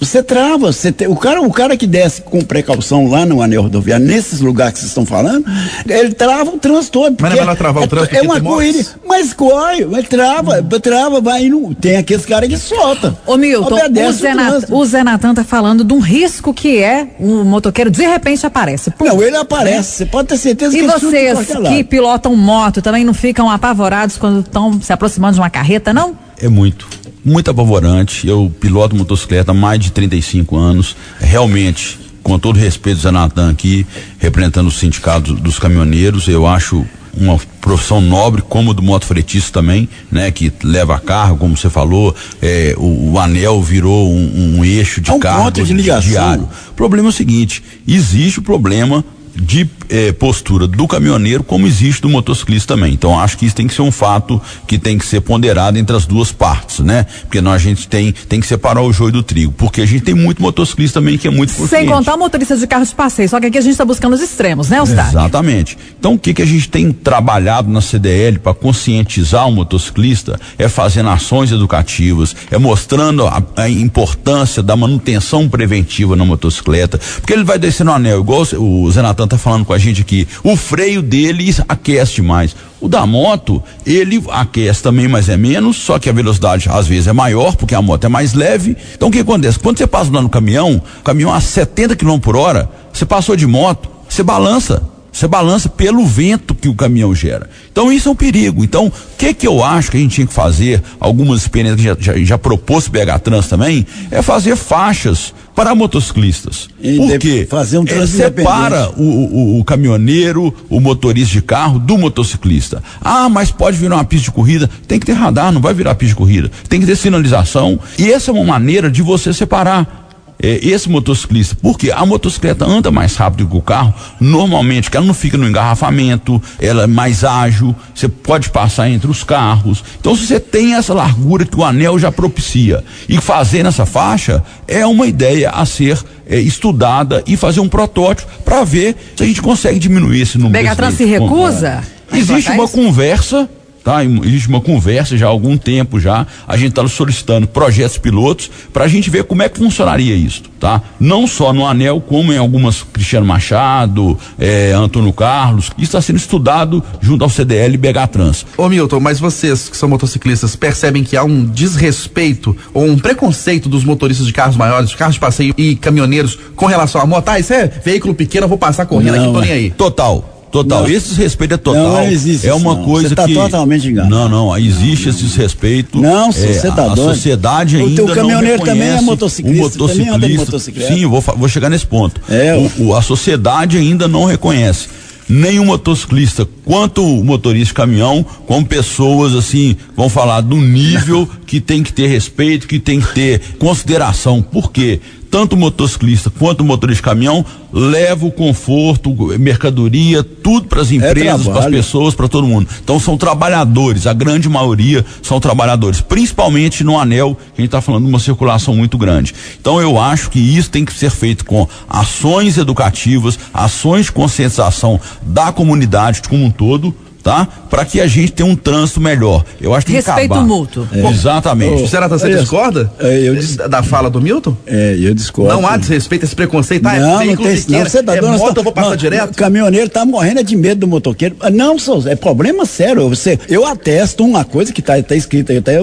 Você 0.00 0.22
trava, 0.22 0.72
você 0.72 0.92
te, 0.92 1.06
o, 1.06 1.16
cara, 1.16 1.42
o 1.42 1.52
cara 1.52 1.76
que 1.76 1.86
desce 1.86 2.22
com 2.22 2.40
precaução 2.40 3.08
lá 3.08 3.26
no 3.26 3.42
anel 3.42 3.62
rodoviário, 3.62 4.06
nesses 4.06 4.40
lugares 4.40 4.74
que 4.74 4.78
vocês 4.80 4.90
estão 4.90 5.04
falando, 5.04 5.44
ele 5.86 6.12
trava 6.12 6.50
o 6.50 6.58
trânsito 6.58 7.00
todo. 7.00 7.16
Mas 7.20 7.30
não 7.30 7.36
é 7.36 7.40
melhor 7.40 7.56
travar 7.56 7.82
é, 7.82 7.86
o 7.86 7.88
trânsito 7.88 8.16
É 8.16 8.22
uma 8.22 8.40
corrida, 8.40 8.86
mas 9.06 9.32
corre, 9.32 9.84
mas 9.84 10.08
trava, 10.08 10.62
trava, 10.80 11.20
vai 11.20 11.46
indo. 11.46 11.74
Tem 11.74 11.96
aqueles 11.96 12.24
caras 12.24 12.48
que 12.48 12.56
soltam. 12.56 13.16
Ô 13.26 13.36
Milton, 13.36 13.74
o 13.74 14.12
Zé, 14.12 14.34
Nat, 14.34 14.64
o 14.70 14.84
Zé 14.84 15.04
Natan 15.04 15.34
tá 15.34 15.44
falando 15.44 15.84
de 15.84 15.92
um 15.92 16.00
risco 16.00 16.54
que 16.54 16.78
é 16.78 17.08
um 17.18 17.44
motoqueiro 17.44 17.90
de 17.90 18.06
repente 18.06 18.46
aparece. 18.46 18.90
Pum. 18.92 19.04
Não, 19.04 19.22
ele 19.22 19.36
aparece, 19.36 19.90
você 19.90 20.06
pode 20.06 20.28
ter 20.28 20.38
certeza 20.38 20.76
e 20.76 20.80
que 20.80 20.86
E 20.86 20.88
vocês 20.88 21.38
que 21.68 21.84
pilotam 21.84 22.34
moto 22.36 22.80
também 22.80 23.04
não 23.04 23.14
ficam 23.14 23.50
apavorados 23.50 24.16
quando 24.16 24.40
estão 24.40 24.80
se 24.80 24.92
aproximando 24.92 25.34
de 25.34 25.40
uma 25.40 25.50
carreta, 25.50 25.92
não? 25.92 26.16
É 26.40 26.48
muito 26.48 26.97
muito 27.24 27.50
apavorante. 27.50 28.26
Eu 28.26 28.52
piloto 28.60 28.96
motocicleta 28.96 29.50
há 29.52 29.54
mais 29.54 29.80
de 29.80 29.92
35 29.92 30.56
anos. 30.56 30.96
Realmente, 31.20 31.98
com 32.22 32.38
todo 32.38 32.58
respeito, 32.58 33.00
Zé 33.00 33.10
Natan 33.10 33.50
aqui, 33.50 33.86
representando 34.18 34.68
o 34.68 34.72
sindicato 34.72 35.34
dos 35.34 35.58
caminhoneiros, 35.58 36.28
eu 36.28 36.46
acho 36.46 36.84
uma 37.16 37.38
profissão 37.60 38.00
nobre, 38.00 38.42
como 38.42 38.72
do 38.72 38.82
motofretista 38.82 39.60
também, 39.60 39.88
né? 40.10 40.30
Que 40.30 40.52
leva 40.62 40.98
carro, 41.00 41.36
como 41.36 41.56
você 41.56 41.68
falou, 41.68 42.14
é, 42.40 42.74
o, 42.76 43.12
o, 43.12 43.18
anel 43.18 43.60
virou 43.62 44.12
um, 44.12 44.58
um 44.58 44.64
eixo 44.64 45.00
de 45.00 45.10
é 45.10 45.14
um 45.14 45.18
carro 45.18 45.50
de 45.50 45.72
ligação. 45.72 46.10
diário. 46.10 46.48
O 46.70 46.74
problema 46.74 47.08
é 47.08 47.10
o 47.10 47.12
seguinte, 47.12 47.62
existe 47.86 48.38
o 48.38 48.42
problema 48.42 49.04
de 49.34 49.68
eh, 49.88 50.12
postura 50.12 50.66
do 50.66 50.86
caminhoneiro 50.86 51.42
como 51.42 51.66
existe 51.66 52.02
do 52.02 52.08
motociclista 52.08 52.74
também. 52.74 52.92
Então 52.92 53.18
acho 53.18 53.36
que 53.38 53.46
isso 53.46 53.54
tem 53.54 53.66
que 53.66 53.74
ser 53.74 53.82
um 53.82 53.90
fato 53.90 54.40
que 54.66 54.78
tem 54.78 54.98
que 54.98 55.06
ser 55.06 55.20
ponderado 55.20 55.78
entre 55.78 55.96
as 55.96 56.06
duas 56.06 56.32
partes, 56.32 56.80
né? 56.80 57.06
Porque 57.22 57.40
nós 57.40 57.54
a 57.54 57.58
gente 57.58 57.88
tem 57.88 58.12
tem 58.28 58.40
que 58.40 58.46
separar 58.46 58.82
o 58.82 58.92
joio 58.92 59.12
do 59.12 59.22
trigo, 59.22 59.52
porque 59.52 59.80
a 59.80 59.86
gente 59.86 60.02
tem 60.02 60.14
muito 60.14 60.40
motociclista 60.40 61.00
também 61.00 61.18
que 61.18 61.26
é 61.26 61.30
muito 61.30 61.50
consciente. 61.50 61.84
Sem 61.84 61.86
contar 61.86 62.16
motoristas 62.16 62.60
de 62.60 62.66
carros 62.66 62.90
de 62.90 62.94
passeio, 62.94 63.28
só 63.28 63.40
que 63.40 63.46
aqui 63.46 63.58
a 63.58 63.60
gente 63.60 63.72
está 63.72 63.84
buscando 63.84 64.14
os 64.14 64.20
extremos, 64.20 64.68
né, 64.68 64.80
Ostar? 64.80 65.08
Exatamente. 65.08 65.76
Então 65.98 66.14
o 66.14 66.18
que 66.18 66.32
que 66.32 66.42
a 66.42 66.46
gente 66.46 66.68
tem 66.68 66.92
trabalhado 66.92 67.68
na 67.70 67.80
CDL 67.80 68.38
para 68.38 68.54
conscientizar 68.54 69.48
o 69.48 69.52
motociclista 69.52 70.38
é 70.58 70.68
fazendo 70.68 71.08
ações 71.08 71.50
educativas, 71.50 72.34
é 72.50 72.58
mostrando 72.58 73.26
a, 73.26 73.42
a 73.56 73.68
importância 73.68 74.62
da 74.62 74.76
manutenção 74.76 75.48
preventiva 75.48 76.14
na 76.14 76.24
motocicleta, 76.24 77.00
porque 77.20 77.32
ele 77.32 77.44
vai 77.44 77.58
descer 77.58 77.84
no 77.84 77.92
anel, 77.92 78.20
igual 78.20 78.46
o 78.56 78.90
Zenatan 78.90 79.26
tá 79.26 79.36
falando 79.36 79.64
com 79.64 79.72
a 79.72 79.77
gente 79.78 80.02
aqui, 80.02 80.26
o 80.42 80.56
freio 80.56 81.00
dele 81.00 81.54
aquece 81.68 82.20
mais. 82.20 82.54
O 82.80 82.88
da 82.88 83.04
moto, 83.06 83.62
ele 83.84 84.22
aquece 84.30 84.82
também, 84.82 85.08
mas 85.08 85.28
é 85.28 85.36
menos, 85.36 85.76
só 85.76 85.98
que 85.98 86.08
a 86.08 86.12
velocidade 86.12 86.68
às 86.70 86.86
vezes 86.86 87.08
é 87.08 87.12
maior, 87.12 87.56
porque 87.56 87.74
a 87.74 87.82
moto 87.82 88.04
é 88.04 88.08
mais 88.08 88.34
leve. 88.34 88.76
Então 88.94 89.08
o 89.08 89.10
que 89.10 89.18
acontece? 89.20 89.58
Quando 89.58 89.78
você 89.78 89.86
passa 89.86 90.12
lá 90.12 90.22
no 90.22 90.28
caminhão, 90.28 90.80
caminhão 91.02 91.32
a 91.32 91.40
70 91.40 91.96
km 91.96 92.18
por 92.18 92.36
hora, 92.36 92.70
você 92.92 93.04
passou 93.04 93.34
de 93.34 93.46
moto, 93.46 93.88
você 94.08 94.22
balança. 94.22 94.82
Você 95.18 95.26
balança 95.26 95.68
pelo 95.68 96.06
vento 96.06 96.54
que 96.54 96.68
o 96.68 96.74
caminhão 96.74 97.12
gera. 97.12 97.50
Então 97.72 97.90
isso 97.90 98.08
é 98.08 98.12
um 98.12 98.14
perigo. 98.14 98.62
Então, 98.62 98.86
o 98.86 98.92
que 99.16 99.34
que 99.34 99.48
eu 99.48 99.64
acho 99.64 99.90
que 99.90 99.96
a 99.96 100.00
gente 100.00 100.14
tinha 100.14 100.26
que 100.26 100.32
fazer? 100.32 100.80
Algumas 101.00 101.40
experiências 101.40 101.80
que 101.80 102.04
já, 102.04 102.14
já, 102.14 102.24
já 102.24 102.38
propôs 102.38 102.86
BH 102.86 103.18
Trans 103.24 103.48
também, 103.48 103.84
é 104.12 104.22
fazer 104.22 104.54
faixas 104.54 105.34
para 105.58 105.74
motociclistas. 105.74 106.68
E 106.80 106.96
Por 106.96 107.18
quê? 107.18 107.44
Fazer 107.50 107.78
um 107.78 107.84
é, 107.84 108.06
separa 108.06 108.90
o, 108.96 109.02
o, 109.02 109.58
o, 109.58 109.64
caminhoneiro, 109.64 110.54
o 110.70 110.78
motorista 110.78 111.32
de 111.32 111.42
carro 111.42 111.80
do 111.80 111.98
motociclista. 111.98 112.80
Ah, 113.00 113.28
mas 113.28 113.50
pode 113.50 113.76
virar 113.76 113.96
uma 113.96 114.04
pista 114.04 114.26
de 114.26 114.30
corrida. 114.30 114.70
Tem 114.86 115.00
que 115.00 115.06
ter 115.06 115.14
radar, 115.14 115.50
não 115.50 115.60
vai 115.60 115.74
virar 115.74 115.96
pista 115.96 116.12
de 116.12 116.16
corrida. 116.16 116.48
Tem 116.68 116.78
que 116.78 116.86
ter 116.86 116.94
sinalização. 116.94 117.80
E 117.98 118.08
essa 118.08 118.30
é 118.30 118.34
uma 118.34 118.44
maneira 118.44 118.88
de 118.88 119.02
você 119.02 119.32
separar 119.32 120.07
é, 120.42 120.60
esse 120.62 120.88
motociclista, 120.88 121.56
porque 121.60 121.90
a 121.90 122.04
motocicleta 122.06 122.64
anda 122.64 122.90
mais 122.90 123.16
rápido 123.16 123.48
que 123.48 123.56
o 123.56 123.62
carro, 123.62 123.92
normalmente, 124.20 124.90
que 124.90 124.96
ela 124.96 125.06
não 125.06 125.14
fica 125.14 125.36
no 125.36 125.48
engarrafamento, 125.48 126.40
ela 126.60 126.84
é 126.84 126.86
mais 126.86 127.24
ágil, 127.24 127.74
você 127.94 128.08
pode 128.08 128.50
passar 128.50 128.88
entre 128.88 129.10
os 129.10 129.24
carros. 129.24 129.82
Então, 130.00 130.14
se 130.14 130.26
você 130.26 130.40
tem 130.40 130.74
essa 130.74 130.94
largura 130.94 131.44
que 131.44 131.58
o 131.58 131.64
anel 131.64 131.98
já 131.98 132.12
propicia 132.12 132.84
e 133.08 133.20
fazer 133.20 133.62
nessa 133.62 133.84
faixa, 133.84 134.42
é 134.66 134.86
uma 134.86 135.06
ideia 135.06 135.50
a 135.50 135.66
ser 135.66 135.98
é, 136.26 136.38
estudada 136.38 137.22
e 137.26 137.36
fazer 137.36 137.60
um 137.60 137.68
protótipo 137.68 138.30
para 138.44 138.62
ver 138.64 138.96
se 139.16 139.22
a 139.22 139.26
gente 139.26 139.42
consegue 139.42 139.78
diminuir 139.78 140.20
esse 140.20 140.38
número. 140.38 140.52
Megatran 140.52 140.90
se 140.90 141.04
recusa? 141.04 141.82
Existe 142.12 142.50
uma 142.52 142.68
conversa 142.68 143.48
tá? 143.82 144.04
Existe 144.04 144.48
uma 144.48 144.60
conversa 144.60 145.16
já 145.16 145.26
há 145.26 145.30
algum 145.30 145.56
tempo 145.56 145.98
já, 145.98 146.26
a 146.46 146.56
gente 146.56 146.70
está 146.70 146.86
solicitando 146.88 147.46
projetos 147.46 147.98
pilotos 147.98 148.50
para 148.72 148.84
a 148.84 148.88
gente 148.88 149.10
ver 149.10 149.24
como 149.24 149.42
é 149.42 149.48
que 149.48 149.58
funcionaria 149.58 150.14
isso, 150.14 150.42
tá? 150.60 150.82
Não 150.98 151.26
só 151.26 151.52
no 151.52 151.66
Anel, 151.66 152.00
como 152.00 152.32
em 152.32 152.38
algumas 152.38 152.82
Cristiano 152.82 153.26
Machado, 153.26 154.18
é, 154.38 154.72
Antônio 154.72 155.12
Carlos, 155.12 155.66
isso 155.76 155.84
está 155.84 156.00
sendo 156.00 156.16
estudado 156.16 156.82
junto 157.00 157.24
ao 157.24 157.30
CDL 157.30 157.74
e 157.74 157.78
BH 157.78 158.06
Trans. 158.10 158.46
Ô 158.56 158.68
Milton, 158.68 159.00
mas 159.00 159.18
vocês 159.18 159.68
que 159.68 159.76
são 159.76 159.88
motociclistas 159.88 160.56
percebem 160.56 161.04
que 161.04 161.16
há 161.16 161.24
um 161.24 161.44
desrespeito 161.44 162.56
ou 162.72 162.84
um 162.84 162.98
preconceito 162.98 163.68
dos 163.68 163.84
motoristas 163.84 164.26
de 164.26 164.32
carros 164.32 164.56
maiores, 164.56 164.90
de 164.90 164.96
carros 164.96 165.14
de 165.14 165.20
passeio 165.20 165.54
e 165.56 165.76
caminhoneiros 165.76 166.38
com 166.54 166.66
relação 166.66 167.00
à 167.00 167.06
moto? 167.06 167.28
Ah, 167.28 167.38
isso 167.38 167.52
é 167.52 167.66
veículo 167.66 168.14
pequeno, 168.14 168.44
eu 168.44 168.48
vou 168.48 168.58
passar 168.58 168.86
correndo 168.86 169.16
não, 169.16 169.24
aqui, 169.24 169.32
tô 169.32 169.40
nem 169.40 169.52
aí. 169.52 169.70
Total. 169.70 170.37
Total. 170.50 170.82
Não. 170.82 170.88
Esse 170.88 171.10
desrespeito 171.10 171.54
é 171.54 171.56
total. 171.56 171.82
Não, 171.82 171.92
não 171.92 172.10
existe 172.10 172.46
é 172.46 172.54
uma 172.54 172.74
não. 172.74 172.84
coisa 172.84 173.08
você 173.08 173.14
tá 173.14 173.26
que. 173.26 173.34
totalmente 173.34 173.88
enganado. 173.88 174.14
Não, 174.14 174.28
não. 174.28 174.56
Existe 174.56 175.08
esse 175.10 175.22
desrespeito. 175.22 176.00
Não, 176.00 176.30
é, 176.30 176.32
você 176.32 176.70
tá 176.70 176.84
a, 176.84 176.94
doido. 176.94 177.10
A 177.10 177.14
sociedade 177.14 177.76
ainda. 177.76 178.04
O 178.04 178.14
caminhoneiro 178.14 178.64
também 178.64 178.88
é 178.88 179.00
motociclista. 179.00 179.60
O 179.60 179.62
motociclista. 179.64 180.12
Também 180.12 180.36
motocicleta. 180.36 180.94
Sim, 180.94 181.06
vou, 181.06 181.20
vou 181.20 181.48
chegar 181.48 181.68
nesse 181.68 181.86
ponto. 181.86 182.20
É, 182.28 182.54
o, 182.78 182.86
o, 182.86 182.96
a 182.96 183.02
sociedade 183.02 183.76
ainda 183.76 184.08
não 184.08 184.24
reconhece 184.24 184.88
nem 185.28 185.58
o 185.58 185.64
motociclista 185.64 186.48
quanto 186.64 187.04
o 187.04 187.22
motorista 187.22 187.66
de 187.66 187.74
caminhão, 187.74 188.24
como 188.46 188.64
pessoas 188.64 189.34
assim, 189.34 189.76
vão 189.94 190.08
falar 190.08 190.40
do 190.40 190.56
nível 190.56 191.28
que 191.46 191.60
tem 191.60 191.82
que 191.82 191.92
ter 191.92 192.06
respeito, 192.06 192.66
que 192.66 192.78
tem 192.78 193.00
que 193.00 193.12
ter 193.12 193.40
consideração. 193.58 194.40
Por 194.40 194.72
quê? 194.72 195.00
Tanto 195.30 195.54
o 195.54 195.58
motociclista 195.58 196.30
quanto 196.30 196.60
o 196.60 196.64
motorista 196.64 197.02
de 197.02 197.02
caminhão 197.02 197.44
leva 197.72 198.26
o 198.26 198.30
conforto, 198.30 199.12
mercadoria, 199.38 200.22
tudo 200.22 200.66
para 200.66 200.80
as 200.80 200.90
é 200.90 200.94
empresas, 200.94 201.46
é 201.46 201.50
para 201.50 201.60
as 201.60 201.70
pessoas, 201.70 202.14
para 202.14 202.28
todo 202.28 202.46
mundo. 202.46 202.68
Então 202.82 202.98
são 202.98 203.16
trabalhadores, 203.16 204.06
a 204.06 204.12
grande 204.12 204.48
maioria 204.48 205.04
são 205.22 205.38
trabalhadores, 205.38 206.00
principalmente 206.00 206.82
no 206.82 206.98
anel, 206.98 207.36
que 207.54 207.60
a 207.60 207.62
gente 207.62 207.68
está 207.68 207.80
falando 207.80 208.04
de 208.04 208.10
uma 208.10 208.18
circulação 208.18 208.74
muito 208.74 208.96
grande. 208.96 209.34
Então 209.60 209.80
eu 209.80 210.00
acho 210.00 210.30
que 210.30 210.38
isso 210.38 210.70
tem 210.70 210.84
que 210.84 210.92
ser 210.92 211.10
feito 211.10 211.44
com 211.44 211.68
ações 211.88 212.56
educativas, 212.56 213.38
ações 213.52 214.06
de 214.06 214.12
conscientização 214.12 215.00
da 215.22 215.52
comunidade 215.52 216.22
como 216.28 216.44
um 216.44 216.50
todo 216.50 216.94
tá? 217.28 217.46
Para 217.68 217.84
que 217.84 218.00
a 218.00 218.06
gente 218.06 218.32
tenha 218.32 218.48
um 218.48 218.56
trânsito 218.56 219.02
melhor. 219.02 219.44
Eu 219.60 219.74
acho 219.74 219.84
que 219.84 219.92
Respeito 219.92 220.32
acabar. 220.32 220.46
mútuo. 220.46 220.88
É. 220.90 221.06
Exatamente. 221.10 221.82
Ô, 221.82 221.86
Será 221.86 222.08
que 222.08 222.18
você 222.18 222.34
discorda 222.34 222.90
é, 222.98 223.28
eu 223.28 223.36
dis... 223.36 223.54
da 223.56 223.82
fala 223.82 224.08
do 224.08 224.18
Milton? 224.18 224.56
É, 224.66 224.96
eu 224.98 225.12
discordo. 225.12 225.52
Não 225.52 225.68
há 225.68 225.76
desrespeito, 225.76 226.24
esse 226.24 226.34
preconceito. 226.34 226.86
Ah, 226.86 226.98
não, 226.98 227.20
é 227.20 227.24
não 227.26 227.36
tem, 227.36 227.64
não, 227.68 227.84
você 227.84 228.02
tá 228.02 228.16
é 228.16 228.20
dando, 228.22 228.38
moto, 228.38 228.56
eu 228.56 228.62
vou 228.62 228.72
passar 228.72 228.88
não, 228.88 228.96
direto. 228.96 229.32
O 229.32 229.34
caminhoneiro 229.34 229.90
tá 229.90 230.06
morrendo 230.06 230.42
de 230.42 230.56
medo 230.56 230.80
do 230.80 230.88
motoqueiro. 230.88 231.36
Ah, 231.40 231.50
não, 231.50 231.76
é 232.06 232.16
problema 232.16 232.64
sério. 232.64 233.06
Você, 233.10 233.38
eu 233.46 233.66
atesto 233.66 234.24
uma 234.24 234.42
coisa 234.42 234.72
que 234.72 234.80
tá, 234.80 235.00
tá 235.02 235.14
escrita 235.14 235.52
aí, 235.52 235.58
até, 235.58 235.78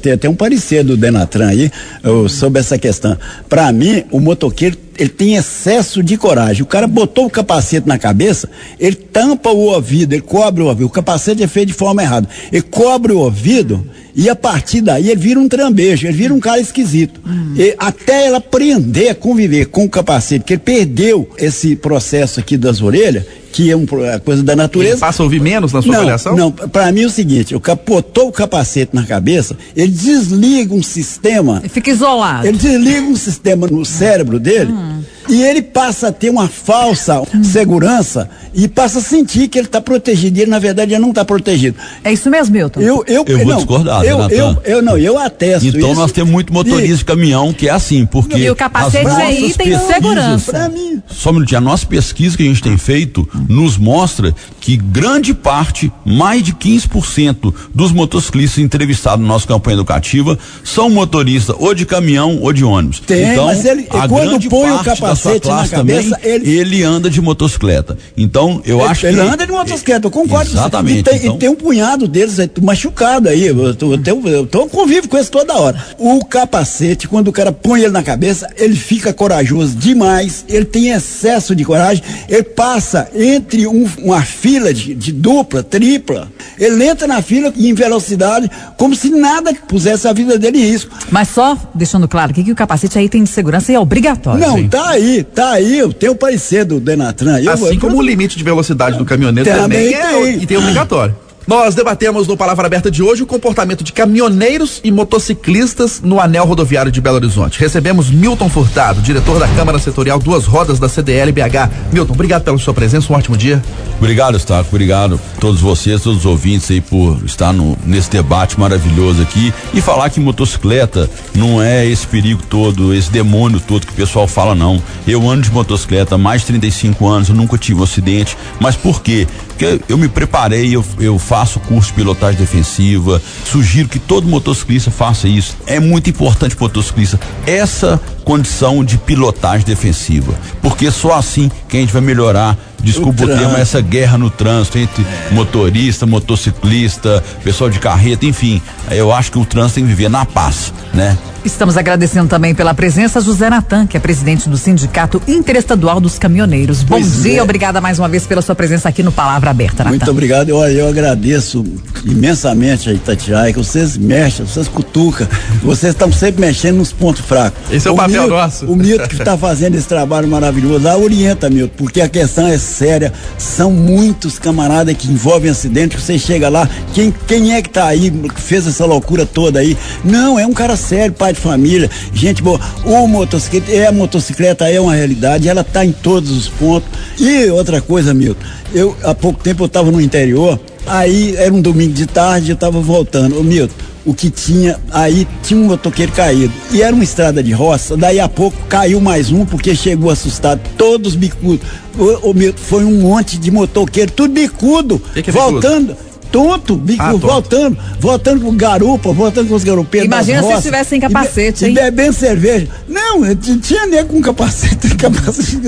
tem 0.00 0.12
até 0.12 0.28
um 0.30 0.34
parecer 0.34 0.82
do 0.82 0.96
Denatran 0.96 1.48
aí, 1.48 1.70
eu, 2.02 2.26
sobre 2.26 2.60
essa 2.60 2.78
questão. 2.78 3.18
Para 3.50 3.70
mim, 3.70 4.02
o 4.10 4.18
motoqueiro 4.18 4.78
ele 4.98 5.10
tem 5.10 5.36
excesso 5.36 6.02
de 6.02 6.16
coragem. 6.16 6.62
O 6.62 6.66
cara 6.66 6.86
botou 6.86 7.26
o 7.26 7.30
capacete 7.30 7.86
na 7.86 7.98
cabeça, 7.98 8.48
ele 8.78 8.96
tampa 8.96 9.50
o 9.50 9.72
ouvido, 9.72 10.12
ele 10.12 10.22
cobre 10.22 10.62
o 10.62 10.66
ouvido. 10.66 10.86
O 10.86 10.90
capacete 10.90 11.42
é 11.42 11.46
feito 11.46 11.68
de 11.68 11.74
forma 11.74 12.02
errada. 12.02 12.28
Ele 12.52 12.62
cobre 12.62 13.12
o 13.12 13.18
ouvido 13.18 13.86
e 14.16 14.30
a 14.30 14.34
partir 14.34 14.80
daí 14.80 15.10
ele 15.10 15.20
vira 15.20 15.38
um 15.38 15.46
trambejo, 15.46 16.06
ele 16.06 16.16
vira 16.16 16.32
um 16.32 16.40
cara 16.40 16.58
esquisito. 16.58 17.20
Hum. 17.26 17.54
E, 17.54 17.74
até 17.78 18.26
ela 18.26 18.38
aprender 18.38 19.10
a 19.10 19.14
conviver 19.14 19.66
com 19.66 19.84
o 19.84 19.90
capacete, 19.90 20.42
que 20.42 20.54
ele 20.54 20.62
perdeu 20.64 21.28
esse 21.36 21.76
processo 21.76 22.40
aqui 22.40 22.56
das 22.56 22.80
orelhas, 22.80 23.24
que 23.52 23.70
é 23.70 23.76
uma 23.76 23.86
é 24.06 24.18
coisa 24.18 24.42
da 24.42 24.56
natureza. 24.56 24.94
Ele 24.94 25.00
passa 25.00 25.22
a 25.22 25.24
ouvir 25.24 25.40
menos 25.40 25.72
na 25.72 25.82
sua 25.82 25.92
não, 25.92 26.00
avaliação? 26.00 26.34
Não, 26.34 26.50
para 26.50 26.90
mim 26.92 27.02
é 27.02 27.06
o 27.06 27.10
seguinte, 27.10 27.54
o 27.54 27.60
capotou 27.60 28.28
o 28.28 28.32
capacete 28.32 28.94
na 28.94 29.04
cabeça, 29.04 29.56
ele 29.76 29.92
desliga 29.92 30.74
um 30.74 30.82
sistema. 30.82 31.58
Ele 31.60 31.68
fica 31.68 31.90
isolado. 31.90 32.46
Ele 32.46 32.56
desliga 32.56 33.02
um 33.02 33.16
sistema 33.16 33.66
no 33.66 33.84
cérebro 33.84 34.40
dele. 34.40 34.72
Hum 34.72 34.95
E 35.28 35.42
ele 35.42 35.60
passa 35.62 36.08
a 36.08 36.12
ter 36.12 36.30
uma 36.30 36.48
falsa 36.48 37.22
segurança 37.42 38.28
e 38.54 38.68
passa 38.68 38.98
a 39.00 39.02
sentir 39.02 39.48
que 39.48 39.58
ele 39.58 39.66
está 39.66 39.80
protegido. 39.80 40.38
E 40.38 40.42
ele, 40.42 40.50
na 40.50 40.58
verdade, 40.58 40.92
ele 40.94 41.00
não 41.00 41.10
está 41.10 41.24
protegido. 41.24 41.76
É 42.04 42.12
isso 42.12 42.30
mesmo, 42.30 42.54
Milton? 42.54 42.80
Eu, 42.80 43.04
eu, 43.06 43.24
Eu 43.26 43.38
vou 43.38 43.46
não, 43.46 43.56
discordar, 43.56 44.04
eu, 44.04 44.18
eu, 44.30 44.56
eu 44.64 44.82
não, 44.82 44.96
eu 44.96 45.18
atesto 45.18 45.66
Então 45.68 45.90
isso. 45.92 46.00
nós 46.00 46.12
temos 46.12 46.30
muito 46.32 46.52
motorista 46.52 46.94
E- 46.94 46.96
de 46.96 47.04
caminhão 47.04 47.52
que 47.52 47.68
é 47.68 47.72
assim, 47.72 48.06
porque. 48.06 48.36
E 48.36 48.50
o 48.50 48.56
capacete 48.56 48.98
as 48.98 49.02
é 49.04 49.08
nossas 49.08 49.28
item 49.34 49.46
de 49.48 49.54
pesquisas- 49.54 49.86
segurança. 49.86 50.52
Pra 50.52 50.68
mim, 50.68 51.02
Só 51.08 51.30
um 51.30 51.34
minutinho, 51.34 51.58
a 51.58 51.60
nossa 51.60 51.86
pesquisa 51.86 52.36
que 52.36 52.42
a 52.42 52.46
gente 52.46 52.62
tem 52.62 52.76
feito 52.78 53.28
nos 53.48 53.76
mostra 53.76 54.34
que 54.60 54.76
grande 54.76 55.34
parte, 55.34 55.92
mais 56.04 56.42
de 56.42 56.52
15% 56.54 57.52
dos 57.74 57.92
motociclistas 57.92 58.58
entrevistados 58.62 59.20
na 59.20 59.28
nossa 59.28 59.46
campanha 59.46 59.74
educativa 59.74 60.38
são 60.64 60.88
motoristas 60.88 61.54
ou 61.58 61.74
de 61.74 61.84
caminhão 61.84 62.38
ou 62.40 62.52
de 62.52 62.64
ônibus. 62.64 63.00
Tem, 63.00 63.32
então, 63.32 63.46
mas 63.46 63.64
ele- 63.64 63.86
a 63.90 64.08
quando 64.08 64.28
grande 64.30 64.48
põe 64.48 64.70
o 64.70 64.74
parte 64.74 64.84
da 65.16 65.22
sua 65.22 65.32
capacete 65.32 65.48
na 65.48 65.54
classe 65.54 65.70
cabeça, 65.70 66.16
também, 66.16 66.30
ele- 66.34 66.50
ele 66.58 66.82
anda 66.84 67.10
de 67.10 67.20
motocicleta. 67.20 67.96
Então, 68.16 68.60
eu 68.64 68.80
ele, 68.80 68.88
acho 68.88 69.06
ele 69.06 69.16
que 69.16 69.28
anda 69.28 69.46
de 69.46 69.52
motocicleta, 69.52 70.06
eu 70.06 70.10
concordo. 70.10 70.46
com 70.50 70.52
você. 70.52 70.58
Exatamente. 70.60 70.98
E 70.98 71.02
tem, 71.02 71.16
então, 71.18 71.34
e 71.36 71.38
tem 71.38 71.48
um 71.48 71.54
punhado 71.54 72.06
deles 72.08 72.38
aí, 72.38 72.50
machucado 72.62 73.28
aí. 73.28 73.46
Eu, 73.46 73.74
tô, 73.74 73.92
eu, 73.92 73.98
tenho- 73.98 74.28
eu 74.28 74.46
tô 74.46 74.66
convivo 74.66 75.08
com 75.08 75.18
isso 75.18 75.30
toda 75.30 75.54
hora. 75.54 75.82
O 75.98 76.24
capacete, 76.24 77.08
quando 77.08 77.28
o 77.28 77.32
cara 77.32 77.50
põe 77.52 77.80
ele 77.82 77.90
na 77.92 78.02
cabeça, 78.02 78.48
ele 78.56 78.76
fica 78.76 79.12
corajoso 79.12 79.74
demais, 79.76 80.44
ele 80.48 80.64
tem 80.64 80.90
excesso 80.90 81.54
de 81.54 81.64
coragem, 81.64 82.02
ele 82.28 82.42
passa 82.42 83.08
entre 83.14 83.66
um- 83.66 83.88
uma 83.98 84.22
fila 84.22 84.72
de, 84.72 84.94
de 84.94 85.12
dupla, 85.12 85.62
tripla, 85.62 86.28
ele 86.58 86.84
entra 86.84 87.06
na 87.06 87.20
fila 87.22 87.52
em 87.56 87.72
velocidade, 87.74 88.50
como 88.76 88.94
se 88.94 89.10
nada 89.10 89.52
pusesse 89.68 90.06
a 90.08 90.12
vida 90.12 90.38
dele 90.38 90.58
em 90.58 90.70
risco. 90.70 90.90
Mas 91.10 91.28
só 91.28 91.56
deixando 91.74 92.06
claro 92.08 92.30
aqui 92.30 92.44
que 92.44 92.52
o 92.52 92.56
capacete 92.56 92.98
é 92.98 93.02
item 93.04 93.24
de 93.24 93.30
segurança 93.30 93.72
e 93.72 93.74
é 93.74 93.80
obrigatório. 93.80 94.40
Não, 94.40 94.68
tá 94.68 94.90
aí, 94.90 95.05
tá 95.22 95.52
aí, 95.52 95.78
eu 95.78 95.92
tenho 95.92 96.12
o 96.12 96.16
parecer 96.16 96.64
do 96.64 96.78
Denatran. 96.80 97.38
Eu, 97.40 97.52
Assim 97.52 97.74
eu- 97.74 97.80
como 97.80 97.98
o 97.98 98.02
limite 98.02 98.36
de 98.36 98.44
velocidade 98.44 98.96
do 98.98 99.04
caminhoneiro 99.04 99.48
Também 99.48 99.92
também, 99.92 99.94
é, 99.94 100.22
tem. 100.32 100.42
e 100.42 100.46
tem 100.46 100.56
obrigatório. 100.56 101.14
Nós 101.46 101.76
debatemos 101.76 102.26
no 102.26 102.36
Palavra 102.36 102.66
Aberta 102.66 102.90
de 102.90 103.04
hoje 103.04 103.22
o 103.22 103.26
comportamento 103.26 103.84
de 103.84 103.92
caminhoneiros 103.92 104.80
e 104.82 104.90
motociclistas 104.90 106.00
no 106.00 106.18
anel 106.18 106.44
rodoviário 106.44 106.90
de 106.90 107.00
Belo 107.00 107.14
Horizonte. 107.16 107.60
Recebemos 107.60 108.10
Milton 108.10 108.48
Furtado, 108.48 109.00
diretor 109.00 109.38
da 109.38 109.46
Câmara 109.46 109.78
Setorial 109.78 110.18
Duas 110.18 110.44
Rodas 110.44 110.80
da 110.80 110.88
CDL 110.88 111.30
BH. 111.30 111.92
Milton, 111.92 112.14
obrigado 112.14 112.42
pela 112.42 112.58
sua 112.58 112.74
presença, 112.74 113.12
um 113.12 113.16
ótimo 113.16 113.36
dia. 113.36 113.62
Obrigado, 113.96 114.36
Staco. 114.40 114.70
Obrigado 114.70 115.20
a 115.36 115.40
todos 115.40 115.60
vocês, 115.60 116.02
todos 116.02 116.18
os 116.18 116.26
ouvintes 116.26 116.68
aí 116.68 116.80
por 116.80 117.22
estar 117.24 117.52
no, 117.52 117.78
nesse 117.86 118.10
debate 118.10 118.58
maravilhoso 118.58 119.22
aqui 119.22 119.54
e 119.72 119.80
falar 119.80 120.10
que 120.10 120.18
motocicleta 120.18 121.08
não 121.32 121.62
é 121.62 121.86
esse 121.86 122.08
perigo 122.08 122.42
todo, 122.50 122.92
esse 122.92 123.10
demônio 123.12 123.60
todo 123.60 123.86
que 123.86 123.92
o 123.92 123.96
pessoal 123.96 124.26
fala, 124.26 124.52
não. 124.52 124.82
Eu 125.06 125.30
ando 125.30 125.42
de 125.42 125.52
motocicleta 125.52 126.16
há 126.16 126.18
mais 126.18 126.40
de 126.40 126.48
35 126.48 127.06
anos, 127.06 127.28
eu 127.28 127.36
nunca 127.36 127.56
tive 127.56 127.78
um 127.78 127.84
acidente. 127.84 128.36
Mas 128.58 128.74
por 128.74 129.00
quê? 129.00 129.28
Porque 129.46 129.80
eu 129.88 129.96
me 129.96 130.08
preparei, 130.08 130.74
eu, 130.74 130.84
eu 130.98 131.18
faço 131.18 131.35
curso 131.60 131.88
de 131.88 131.94
pilotagem 131.94 132.38
defensiva, 132.38 133.20
sugiro 133.44 133.88
que 133.88 133.98
todo 133.98 134.26
motociclista 134.26 134.90
faça 134.90 135.28
isso. 135.28 135.56
É 135.66 135.78
muito 135.78 136.08
importante 136.10 136.54
pro 136.54 136.66
motociclista 136.66 137.18
essa 137.46 138.00
condição 138.26 138.84
de 138.84 138.98
pilotagem 138.98 139.64
defensiva, 139.64 140.34
porque 140.60 140.90
só 140.90 141.14
assim 141.14 141.48
que 141.68 141.76
a 141.76 141.80
gente 141.80 141.92
vai 141.92 142.02
melhorar 142.02 142.58
desculpa 142.82 143.22
o, 143.22 143.24
O 143.24 143.28
termo, 143.28 143.42
trânsito. 143.42 143.60
essa 143.60 143.80
guerra 143.80 144.18
no 144.18 144.28
trânsito 144.28 144.78
entre 144.78 145.06
motorista, 145.30 146.06
motociclista, 146.06 147.22
pessoal 147.44 147.70
de 147.70 147.78
carreta, 147.78 148.26
enfim. 148.26 148.60
Eu 148.90 149.12
acho 149.12 149.30
que 149.30 149.38
o 149.38 149.44
trânsito 149.44 149.76
tem 149.76 149.84
que 149.84 149.90
viver 149.90 150.08
na 150.10 150.24
paz, 150.24 150.72
né? 150.92 151.16
Estamos 151.44 151.76
agradecendo 151.76 152.28
também 152.28 152.56
pela 152.56 152.74
presença 152.74 153.20
José 153.20 153.48
Natan, 153.48 153.86
que 153.86 153.96
é 153.96 154.00
presidente 154.00 154.48
do 154.48 154.56
Sindicato 154.56 155.22
Interestadual 155.28 156.00
dos 156.00 156.18
Caminhoneiros. 156.18 156.82
Bom 156.82 156.96
Pois 156.96 157.22
dia, 157.22 157.38
é. 157.38 157.42
obrigada 157.42 157.80
mais 157.80 158.00
uma 158.00 158.08
vez 158.08 158.26
pela 158.26 158.42
sua 158.42 158.56
presença 158.56 158.88
aqui 158.88 159.00
no 159.00 159.12
Palavra 159.12 159.50
Aberta, 159.50 159.84
Natan. 159.84 159.90
Muito 159.90 160.10
obrigado. 160.10 160.48
Eu, 160.48 160.58
eu 160.58 160.88
agradeço 160.88 161.64
imensamente 162.04 162.90
a 162.90 162.92
Itatiaia, 162.92 163.52
que 163.52 163.58
vocês 163.60 163.96
mexem, 163.96 164.44
vocês 164.44 164.66
cutucam, 164.66 165.28
vocês 165.62 165.92
estão 165.92 166.10
sempre 166.10 166.40
mexendo 166.40 166.78
nos 166.78 166.92
pontos 166.92 167.24
fracos. 167.24 167.58
Esse 167.70 167.86
é 167.86 167.92
o 167.92 167.94
papel 167.94 168.15
Milton- 168.22 168.36
nosso. 168.36 168.66
O 168.66 168.76
Milton 168.76 169.06
que 169.08 169.14
está 169.14 169.36
fazendo 169.36 169.74
esse 169.76 169.86
trabalho 169.86 170.28
maravilhoso, 170.28 170.84
lá 170.84 170.96
orienta, 170.96 171.48
Milton, 171.50 171.74
porque 171.76 172.00
a 172.00 172.08
questão 172.08 172.46
é 172.46 172.58
séria. 172.58 173.12
São 173.38 173.70
muitos 173.70 174.38
camaradas 174.38 174.94
que 174.96 175.08
envolvem 175.08 175.50
acidente, 175.50 175.98
você 176.00 176.18
chega 176.18 176.48
lá, 176.48 176.68
quem, 176.94 177.14
quem 177.26 177.54
é 177.54 177.62
que 177.62 177.70
tá 177.70 177.86
aí, 177.86 178.10
que 178.10 178.40
fez 178.40 178.66
essa 178.66 178.84
loucura 178.84 179.24
toda 179.26 179.60
aí? 179.60 179.76
Não, 180.04 180.38
é 180.38 180.46
um 180.46 180.52
cara 180.52 180.76
sério, 180.76 181.12
pai 181.12 181.32
de 181.32 181.40
família, 181.40 181.90
gente 182.12 182.42
boa. 182.42 182.60
O 182.84 183.06
motocicleta, 183.06 183.70
é 183.72 183.86
a 183.86 183.92
motocicleta 183.92 184.68
é 184.68 184.80
uma 184.80 184.94
realidade, 184.94 185.48
ela 185.48 185.64
tá 185.64 185.84
em 185.84 185.92
todos 185.92 186.30
os 186.30 186.48
pontos. 186.48 186.88
E 187.18 187.46
outra 187.50 187.80
coisa, 187.80 188.12
Milton, 188.14 188.44
eu 188.74 188.96
há 189.02 189.14
pouco 189.14 189.42
tempo 189.42 189.62
eu 189.62 189.66
estava 189.66 189.90
no 189.90 190.00
interior, 190.00 190.58
aí 190.86 191.34
era 191.36 191.52
um 191.52 191.60
domingo 191.60 191.92
de 191.92 192.06
tarde, 192.06 192.50
eu 192.50 192.54
estava 192.54 192.80
voltando. 192.80 193.38
Ô 193.38 193.42
Milton, 193.42 193.74
o 194.04 194.14
que 194.14 194.30
tinha, 194.30 194.78
aí 194.90 195.26
tinha 195.42 195.60
um 195.60 195.64
motoqueiro 195.64 196.12
caído. 196.12 196.52
E 196.70 196.80
era 196.80 196.94
uma 196.94 197.04
estrada 197.04 197.42
de 197.42 197.52
roça, 197.52 197.96
daí 197.96 198.20
a 198.20 198.28
pouco 198.28 198.56
caiu 198.68 199.00
mais 199.00 199.30
um, 199.30 199.44
porque 199.44 199.74
chegou 199.74 200.10
assustado, 200.10 200.60
todos 200.78 201.14
bicudos. 201.16 201.66
Ô, 201.98 202.30
ô 202.30 202.34
Milton, 202.34 202.58
foi 202.62 202.84
um 202.84 203.00
monte 203.00 203.36
de 203.36 203.50
motoqueiro, 203.50 204.12
tudo 204.12 204.32
bicudo, 204.32 205.02
Que 205.12 205.22
que 205.22 205.30
é 205.30 205.32
bicudo? 205.32 205.96
Tonto, 206.30 206.76
bico, 206.76 207.02
Ah, 207.02 207.12
tonto. 207.12 207.26
voltando, 207.26 207.78
voltando 208.00 208.40
com 208.42 208.54
garupa, 208.54 209.12
voltando 209.12 209.48
com 209.48 209.54
os 209.54 209.64
garupeiros. 209.64 210.06
Imagina 210.06 210.42
se 210.42 210.52
estivesse 210.54 210.90
sem 210.90 210.98
E 210.98 211.00
be- 211.00 211.06
capacete, 211.12 211.64
e 211.64 211.68
hein? 211.68 211.74
bebendo 211.74 212.12
cerveja. 212.12 212.68
Não, 212.88 213.34
tinha 213.60 213.86
nego 213.86 214.08
com 214.14 214.20
capacete, 214.20 214.88
capacete. 214.96 215.60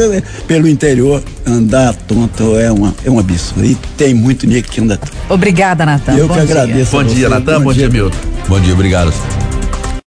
Pelo 0.46 0.68
interior, 0.68 1.22
andar 1.46 1.94
tonto 1.94 2.56
é, 2.58 2.70
uma, 2.70 2.94
é 3.04 3.10
um 3.10 3.18
absurdo. 3.18 3.64
E 3.64 3.74
tem 3.96 4.12
muito 4.14 4.46
nego 4.46 4.68
que 4.68 4.80
anda 4.80 4.96
tonto. 4.96 5.12
Obrigada, 5.28 5.86
Natan. 5.86 6.12
eu 6.16 6.28
Bom 6.28 6.34
que 6.34 6.40
dia. 6.46 6.54
agradeço. 6.62 6.90
Bom 6.92 7.04
dia. 7.04 7.28
Natan. 7.28 7.60
Bom 7.62 7.72
dia, 7.72 7.88
Milton. 7.88 8.16
Bom 8.48 8.60
dia, 8.60 8.74
obrigado. 8.74 9.47